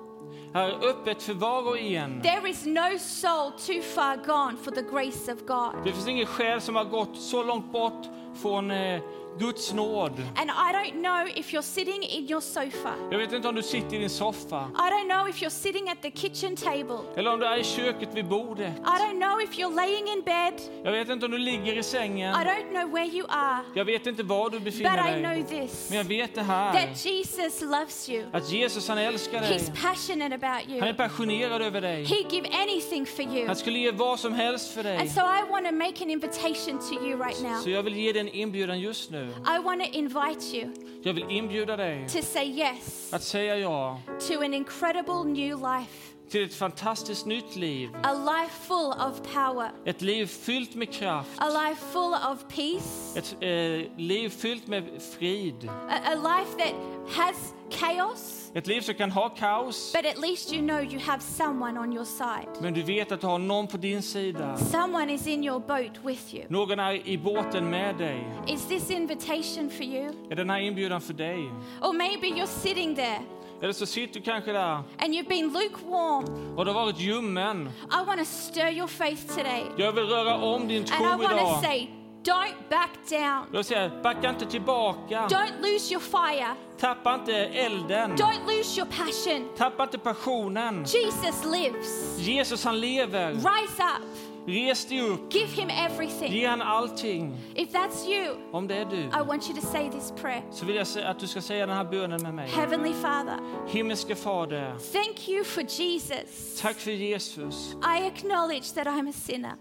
är 0.54 0.88
öppet 0.88 1.22
för 1.22 1.34
var 1.34 1.68
och 1.68 1.78
en. 1.78 2.22
There 2.22 2.48
is 2.50 2.66
no 2.66 2.98
soul 2.98 3.52
too 3.66 3.82
far 3.82 4.16
gone 4.26 4.56
for 4.62 4.70
the 4.70 4.82
grace 4.82 5.32
of 5.32 5.38
God. 5.46 5.84
Det 5.84 5.92
finns 5.92 6.08
ingen 6.08 6.26
själ 6.26 6.60
som 6.60 6.76
har 6.76 6.84
gått 6.84 7.16
så 7.16 7.42
långt 7.42 7.72
bort 7.72 8.06
från 8.42 8.70
eh, 8.70 9.00
Guds 9.40 9.72
nåd. 9.72 10.12
And 10.36 10.50
I 10.50 10.72
don't 10.72 10.92
know 11.02 11.28
if 11.38 11.52
you're 11.52 11.62
sitting 11.62 12.02
in 12.02 12.30
your 12.30 12.40
sofa. 12.40 12.94
Jag 13.10 13.18
vet 13.18 13.32
inte 13.32 13.48
om 13.48 13.54
du 13.54 13.62
sitter 13.62 13.96
i 13.96 13.98
din 13.98 14.10
soffa 14.10 14.68
I 14.74 14.90
don't 14.90 15.08
know 15.08 15.28
if 15.28 15.42
you're 15.42 15.50
sitting 15.50 15.88
at 15.90 16.02
the 16.02 16.10
kitchen 16.10 16.56
table. 16.56 16.98
eller 17.16 17.32
om 17.32 17.40
du 17.40 17.46
är 17.46 17.56
i 17.56 17.64
köket 17.64 18.08
vid 18.14 18.26
bordet. 18.28 18.72
I 18.76 18.80
don't 19.02 19.20
know 19.20 19.40
if 19.40 19.50
you're 19.58 19.74
laying 19.74 20.08
in 20.08 20.22
bed. 20.22 20.54
Jag 20.84 20.92
vet 20.92 21.08
inte 21.08 21.24
om 21.26 21.32
du 21.32 21.38
ligger 21.38 21.72
i 21.72 21.78
I 21.78 21.82
sängen. 21.82 22.34
don't 22.34 22.70
know 22.70 22.92
where 22.92 23.06
you 23.06 23.26
are. 23.28 23.60
Jag 23.74 23.84
vet 23.84 24.06
inte 24.06 24.22
var 24.22 24.50
du 24.50 24.56
But 24.58 24.64
befinner 24.64 25.18
I 25.18 25.22
know 25.22 25.34
dig. 25.34 25.68
this 25.68 25.86
Men 25.90 25.98
jag 25.98 26.04
vet 26.04 26.34
det 26.34 26.42
här. 26.42 26.72
that 26.72 27.04
Jesus 27.06 27.60
loves 27.62 28.08
you. 28.08 28.24
Att 28.32 28.50
Jesus 28.52 28.88
han 28.88 28.98
älskar 28.98 29.40
dig. 29.40 29.58
He's 29.58 29.82
passionate 29.82 30.34
about 30.34 30.64
Han 30.68 30.82
är 30.82 30.86
you. 30.86 30.94
passionerad 30.94 31.62
över 31.62 31.80
dig. 31.80 32.04
He'd 32.04 32.32
give 32.34 32.48
anything 32.52 33.06
for 33.06 33.24
you. 33.36 33.46
Han 33.46 33.56
skulle 33.56 33.78
ge 33.78 33.90
vad 33.90 34.20
som 34.20 34.32
helst 34.34 34.72
för 34.74 34.82
dig. 34.82 34.96
And 34.96 35.10
so 35.10 35.20
I 35.20 35.50
want 35.50 35.66
to 35.66 35.72
make 35.72 36.04
an 36.04 36.10
invitation 36.10 36.78
to 36.78 36.94
you 37.06 37.22
right 37.24 37.42
now. 37.42 37.60
Så 37.62 37.70
jag 37.70 37.82
vill 37.82 37.96
ge 37.96 38.12
dig 38.12 38.20
en 38.20 38.28
inbjudan 38.28 38.80
just 38.80 39.10
nu. 39.10 39.27
I 39.56 39.58
want 39.58 39.84
to 39.84 39.90
invite 39.98 40.56
you 40.56 40.70
Jag 41.02 41.12
vill 41.14 41.24
inbjuda 41.30 41.76
dig 41.76 42.08
to 42.08 42.22
say 42.22 42.44
yes 42.46 43.12
att 43.12 43.22
säga 43.22 43.56
ja 43.58 44.00
to 44.28 44.40
an 44.44 44.54
incredible 44.54 45.24
new 45.24 45.58
life, 45.58 46.14
till 46.30 46.44
ett 46.44 46.54
fantastiskt 46.54 47.26
nytt 47.26 47.56
liv. 47.56 47.90
a 48.02 48.12
life 48.14 48.54
full 48.66 48.92
of 49.08 49.32
power, 49.34 49.70
Ett 49.84 50.02
liv 50.02 50.26
fyllt 50.26 50.74
med 50.74 50.92
kraft. 50.92 51.30
a 51.38 51.48
life 51.68 51.82
full 51.92 52.14
of 52.32 52.44
peace, 52.56 53.18
Ett 53.18 53.36
eh, 53.40 53.98
liv 53.98 54.28
fyllt 54.28 54.66
med 54.66 54.84
frid. 55.18 55.68
a, 55.90 55.98
a 56.04 56.14
life 56.14 56.58
that 56.58 56.74
has 57.16 57.54
chaos, 57.70 58.37
Ett 58.54 58.66
liv 58.66 58.80
som 58.80 58.94
kan 58.94 59.10
ha 59.10 59.28
kaos. 59.28 59.92
but 59.92 60.06
at 60.06 60.18
least 60.18 60.52
you 60.52 60.62
know 60.62 60.80
you 60.82 61.00
have 61.00 61.20
someone 61.22 61.80
on 61.80 61.92
your 61.92 62.04
side. 62.04 62.48
Men 62.62 62.74
du 62.74 62.82
vet 62.82 63.12
att 63.12 63.20
du 63.20 63.26
har 63.26 63.38
någon 63.38 63.66
på 63.66 63.76
din 63.76 64.02
sida. 64.02 64.56
Someone 64.56 65.12
is 65.14 65.26
in 65.26 65.44
your 65.44 65.60
boat 65.60 65.98
with 66.04 66.34
you. 66.34 66.44
Någon 66.48 66.78
är 66.78 67.08
i 67.08 67.18
båten 67.18 67.70
med 67.70 67.96
dig. 67.96 68.26
Is 68.46 68.66
this 68.66 68.90
invitation 68.90 69.70
for 69.70 69.82
you? 69.82 70.12
Är 70.30 70.36
den 70.36 70.50
här 70.50 70.60
inbjudan 70.60 71.00
för 71.00 71.12
dig? 71.14 71.38
Or 71.82 71.92
maybe 71.92 72.26
you're 72.26 72.46
sitting 72.46 72.94
there 72.94 73.20
Eller 73.62 73.72
så 73.72 73.86
sitter 73.86 74.14
du 74.14 74.20
kanske 74.20 74.52
där 74.52 74.74
and 74.98 75.14
you've 75.14 75.28
been 75.28 75.52
lukewarm. 75.52 76.56
och 76.56 76.64
du 76.64 76.70
har 76.72 76.80
varit 76.84 77.00
ljummen. 77.00 77.70
I 78.02 78.06
want 78.06 78.18
to 78.18 78.24
stir 78.24 78.68
your 78.72 78.86
faith 78.88 79.26
today. 79.36 79.62
Jag 79.76 79.92
vill 79.92 80.04
röra 80.04 80.34
om 80.42 80.68
din 80.68 80.78
And 80.78 80.88
I 80.88 80.92
tro 80.92 81.04
want 81.06 81.22
to 81.22 81.36
idag. 81.36 81.60
say, 81.62 81.88
don't 82.28 82.54
back 82.70 82.90
down. 83.10 83.46
Jag 83.52 83.64
säger, 83.64 84.02
backa 84.02 84.30
inte 84.30 84.46
tillbaka. 84.46 85.26
Don't 85.26 85.60
lose 85.62 85.92
your 85.94 86.00
fire. 86.00 86.54
Tappa 86.80 87.14
inte 87.14 87.34
elden. 87.36 88.16
Don't 88.16 88.46
lose 88.46 88.80
your 88.80 88.90
passion. 88.90 89.48
Tappa 89.56 89.82
inte 89.82 89.98
passionen. 89.98 90.84
Jesus 90.84 91.44
lives. 91.44 92.18
Jesus 92.18 92.64
han 92.64 92.80
lever. 92.80 93.32
Rise 93.32 93.82
up. 93.82 94.18
Res 94.48 94.86
dig 94.86 95.00
upp. 95.00 95.32
Give 95.32 95.46
him 95.46 95.70
everything. 95.70 96.32
Ge 96.32 96.46
han 96.46 96.62
allting. 96.62 97.36
If 97.54 97.72
that's 97.72 98.08
you, 98.08 98.36
Om 98.52 98.68
det 98.68 98.74
är 98.74 98.84
du 98.84 98.96
I 98.96 99.22
want 99.26 99.48
you 99.50 99.60
to 99.60 99.66
say 99.66 99.90
this 99.90 100.12
prayer. 100.20 100.42
så 100.50 100.64
vill 100.64 100.76
jag 100.76 100.86
att 101.04 101.18
du 101.18 101.26
ska 101.26 101.40
säga 101.40 101.66
den 101.66 101.76
här 101.76 101.84
bönen 101.84 102.22
med 102.22 102.34
mig. 102.34 102.48
Heavenly 102.48 102.92
Father, 102.92 103.38
Himmelske 103.66 104.14
Fader, 104.14 104.76
thank 104.92 105.28
you 105.28 105.44
for 105.44 105.62
Jesus. 105.62 106.60
tack 106.60 106.76
för 106.76 106.90
Jesus. 106.90 107.74
I 107.74 108.06
acknowledge 108.06 108.74
that 108.74 108.86
I'm 108.86 109.10
a 109.10 109.12
sinner. 109.12 109.52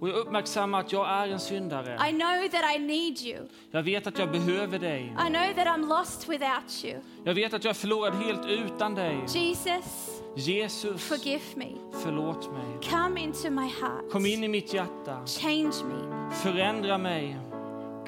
Och 0.00 0.08
jag 0.08 0.16
uppmärksammar 0.16 0.80
att 0.80 0.92
jag 0.92 1.08
är 1.08 1.28
en 1.28 1.40
syndare. 1.40 1.98
I 2.08 2.12
know 2.12 2.48
that 2.50 2.76
I 2.76 2.78
need 2.78 3.20
you. 3.22 3.48
Jag 3.70 3.82
vet 3.82 4.06
att 4.06 4.18
jag 4.18 4.32
behöver 4.32 4.78
dig. 4.78 5.14
I 5.26 5.30
know 5.30 5.54
that 5.54 5.66
I'm 5.66 5.88
lost 5.98 6.28
without 6.28 6.84
you. 6.84 7.00
Jag 7.24 7.34
vet 7.34 7.54
att 7.54 7.64
jag 7.64 7.70
är 7.70 7.74
förlorad 7.74 8.14
helt 8.14 8.46
utan 8.46 8.94
dig. 8.94 9.18
Jesus, 9.28 10.08
Jesus, 10.36 11.08
forgive 11.08 11.42
me. 11.54 11.72
förlåt 12.02 12.52
mig. 12.52 12.90
Come 12.90 13.20
into 13.20 13.50
my 13.50 13.68
heart. 13.80 14.10
Kom 14.12 14.26
in 14.26 14.44
i 14.44 14.48
mitt 14.48 14.74
hjärta. 14.74 15.26
Change 15.26 15.74
me. 15.84 16.30
Förändra 16.34 16.98
mig. 16.98 17.47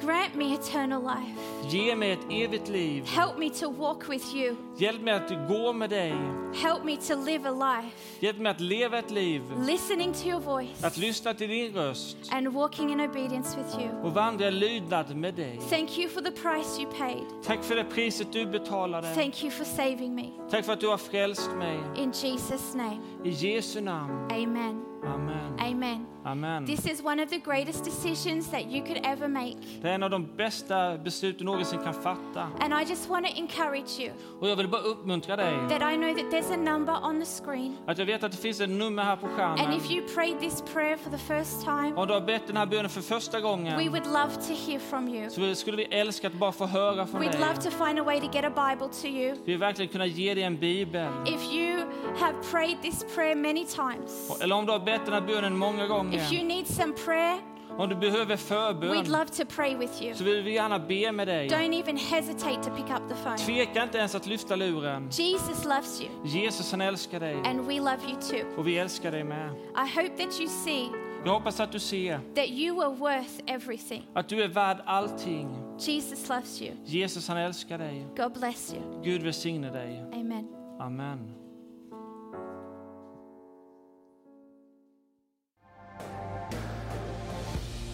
Grant 0.05 0.35
me 0.35 0.53
eternal 0.53 1.01
life. 1.01 1.41
Ge 1.69 1.95
mig 1.95 2.11
ett 2.11 2.25
evigt 2.29 2.69
liv. 2.69 3.05
Help 3.05 3.37
me 3.37 3.49
to 3.49 3.71
walk 3.71 4.09
with 4.09 4.35
you. 4.35 4.55
Hjälp 4.77 5.01
mig 5.01 5.13
att 5.13 5.29
gå 5.49 5.73
med 5.73 5.89
dig. 5.89 6.13
Help 6.55 6.83
me 6.83 6.97
to 6.97 7.15
live 7.25 7.49
a 7.49 7.51
life 7.81 7.95
Hjälp 8.19 8.37
mig 8.37 8.51
att 8.51 8.59
leva 8.59 8.99
ett 8.99 9.11
liv. 9.11 9.41
listening 9.67 10.13
to 10.13 10.27
your 10.27 10.39
voice 10.39 10.83
Att 10.83 10.97
lyssna 10.97 11.33
till 11.33 11.49
din 11.49 11.73
röst 11.73 12.17
and 12.31 12.47
walking 12.47 12.91
in 12.91 12.99
obedience 13.01 13.57
with 13.57 13.79
you. 13.79 14.01
och 14.03 14.13
vandra 14.13 14.47
i 14.47 14.51
lydnad 14.51 15.15
med 15.15 15.33
dig. 15.33 15.59
Thank 15.69 15.97
you 15.97 16.09
for 16.09 16.21
the 16.21 16.31
price 16.31 16.81
you 16.81 16.91
paid. 16.97 17.23
Tack 17.43 17.63
för 17.63 17.75
det 17.75 17.83
priset 17.83 18.33
du 18.33 18.45
betalade. 18.45 19.15
Thank 19.15 19.43
you 19.43 19.51
for 19.51 19.63
saving 19.65 20.15
me. 20.15 20.25
Tack 20.49 20.65
för 20.65 20.73
att 20.73 20.79
du 20.79 20.87
har 20.87 20.97
frälst 20.97 21.51
mig. 21.57 21.79
In 21.97 22.11
Jesus' 22.11 22.77
name, 22.77 22.97
I 23.23 23.29
Jesu 23.29 23.81
namn. 23.81 24.27
amen. 24.31 24.85
Amen. 25.03 25.59
Amen. 25.59 26.05
Amen. 26.25 26.65
This 26.65 26.85
is 26.85 27.01
one 27.03 27.23
of 27.23 27.29
the 27.29 27.37
greatest 27.39 27.83
decisions 27.85 28.47
that 28.51 28.65
you 28.71 28.85
could 28.85 28.99
ever 29.05 29.27
make. 29.27 29.55
Det 29.81 29.89
är 29.89 29.93
en 29.95 30.03
av 30.03 30.09
de 30.09 30.35
bästa 30.37 30.97
beslut 30.97 31.39
du 31.39 31.45
någonsin 31.45 31.79
kan 31.83 31.93
fatta. 31.93 32.47
And 32.59 32.73
I 32.73 32.89
just 32.89 33.09
want 33.09 33.25
to 33.27 33.31
encourage 33.37 33.99
you 33.99 34.11
Och 34.39 34.49
jag 34.49 34.55
vill 34.55 34.67
bara 34.67 34.81
uppmuntra 34.81 35.35
dig. 35.35 35.53
that 35.69 35.93
I 35.93 35.95
know 35.97 36.13
that 36.15 36.25
there's 36.31 36.53
a 36.53 36.57
number 36.57 36.93
on 37.03 37.19
the 37.19 37.25
screen. 37.25 37.77
Att 37.87 37.97
jag 37.97 38.05
vet 38.05 38.23
att 38.23 38.31
det 38.31 38.37
finns 38.37 38.61
ett 38.61 38.69
nummer 38.69 39.03
här 39.03 39.15
på 39.15 39.25
And 39.27 39.35
skärmen. 39.35 39.73
if 39.77 39.91
you 39.91 40.07
prayed 40.15 40.39
this 40.39 40.63
prayer 40.73 40.97
for 40.97 41.11
the 41.11 41.17
first 41.17 41.61
time, 41.65 41.93
Om 41.95 42.07
du 42.07 42.13
har 42.13 42.21
bett 42.21 42.47
den 42.47 42.57
här 42.57 42.65
bönen 42.65 42.89
för 42.89 43.01
första 43.01 43.37
we 43.37 43.43
gången 43.43 43.91
would 43.91 44.05
love 44.05 44.31
to 44.47 44.53
hear 44.71 44.79
from 44.79 45.07
you. 45.07 45.29
så 45.29 45.55
skulle 45.55 45.77
vi 45.77 45.83
älska 45.83 46.27
att 46.27 46.33
bara 46.33 46.51
få 46.51 46.65
höra 46.65 47.07
från 47.07 47.21
We'd 47.21 47.31
dig. 47.31 47.39
love 47.39 47.55
to 47.55 47.85
find 47.85 47.99
a 47.99 48.03
way 48.03 48.19
to 48.19 48.27
get 48.33 48.45
a 48.45 48.69
Bible 48.69 48.87
to 49.01 49.07
you. 49.07 49.35
Vi 49.45 49.51
vill 49.51 49.57
verkligen 49.57 49.91
kunna 49.91 50.05
ge 50.05 50.33
dig 50.33 50.43
en 50.43 50.57
bibel. 50.57 51.07
If 51.25 51.53
you 51.53 51.81
have 52.19 52.33
prayed 52.51 52.81
this 52.81 53.03
prayer 53.15 53.35
many 53.35 53.65
times, 53.65 54.41
Eller 54.41 54.55
om 54.55 54.65
du 54.65 54.71
har 54.71 54.79
bett 54.79 55.05
den 55.05 55.13
här 55.13 55.21
bönen 55.21 55.57
många 55.57 55.83
if 55.83 55.89
you 55.89 55.97
gånger. 55.97 56.43
need 56.43 56.67
some 56.67 56.93
prayer, 56.93 57.39
Om 57.77 57.89
du 57.89 57.95
behöver 57.95 58.35
we'd 58.35 58.37
förbön 58.37 59.11
love 59.11 59.25
to 59.25 59.45
pray 59.55 59.75
with 59.75 60.03
you. 60.03 60.13
så 60.15 60.23
vill 60.23 60.43
vi 60.43 60.53
gärna 60.53 60.79
be 60.79 61.11
med 61.11 61.27
dig. 61.27 61.49
Don't 61.49 61.79
even 61.81 61.97
hesitate 61.97 62.63
to 62.63 62.69
pick 62.75 62.85
up 62.89 63.09
the 63.09 63.15
phone. 63.23 63.37
Tveka 63.37 63.83
inte 63.83 63.97
ens 63.97 64.15
att 64.15 64.25
lyfta 64.25 64.55
luren. 64.55 65.09
Jesus 65.11 65.65
loves 65.65 66.01
you, 66.01 66.09
Jesus 66.25 66.71
han 66.71 66.81
älskar 66.81 67.19
dig 67.19 67.35
and 67.45 67.67
we 67.67 67.73
love 67.79 67.97
you 68.09 68.21
too. 68.21 68.57
och 68.57 68.67
vi 68.67 68.77
älskar 68.77 69.11
dig 69.11 69.23
med. 69.23 69.49
I 69.75 69.99
hope 70.01 70.23
that 70.23 70.39
you 70.39 70.47
see 70.49 70.87
Jag 71.25 71.31
hoppas 71.33 71.59
att 71.59 71.71
du 71.71 71.79
ser 71.79 72.19
that 72.35 72.47
you 72.49 72.81
are 72.83 72.95
worth 72.95 73.31
everything. 73.47 74.03
att 74.13 74.29
du 74.29 74.43
är 74.43 74.47
värd 74.47 74.77
allting. 74.85 75.49
Jesus 75.79 76.29
loves 76.29 76.61
you. 76.61 76.71
Jesus 76.85 77.27
han 77.27 77.37
älskar 77.37 77.77
dig. 77.77 78.07
God 78.17 78.33
bless 78.33 78.73
you. 78.73 79.03
Gud 79.03 79.23
välsigne 79.23 79.69
dig. 79.71 80.03
Amen. 80.13 80.47
Amen. 80.79 81.40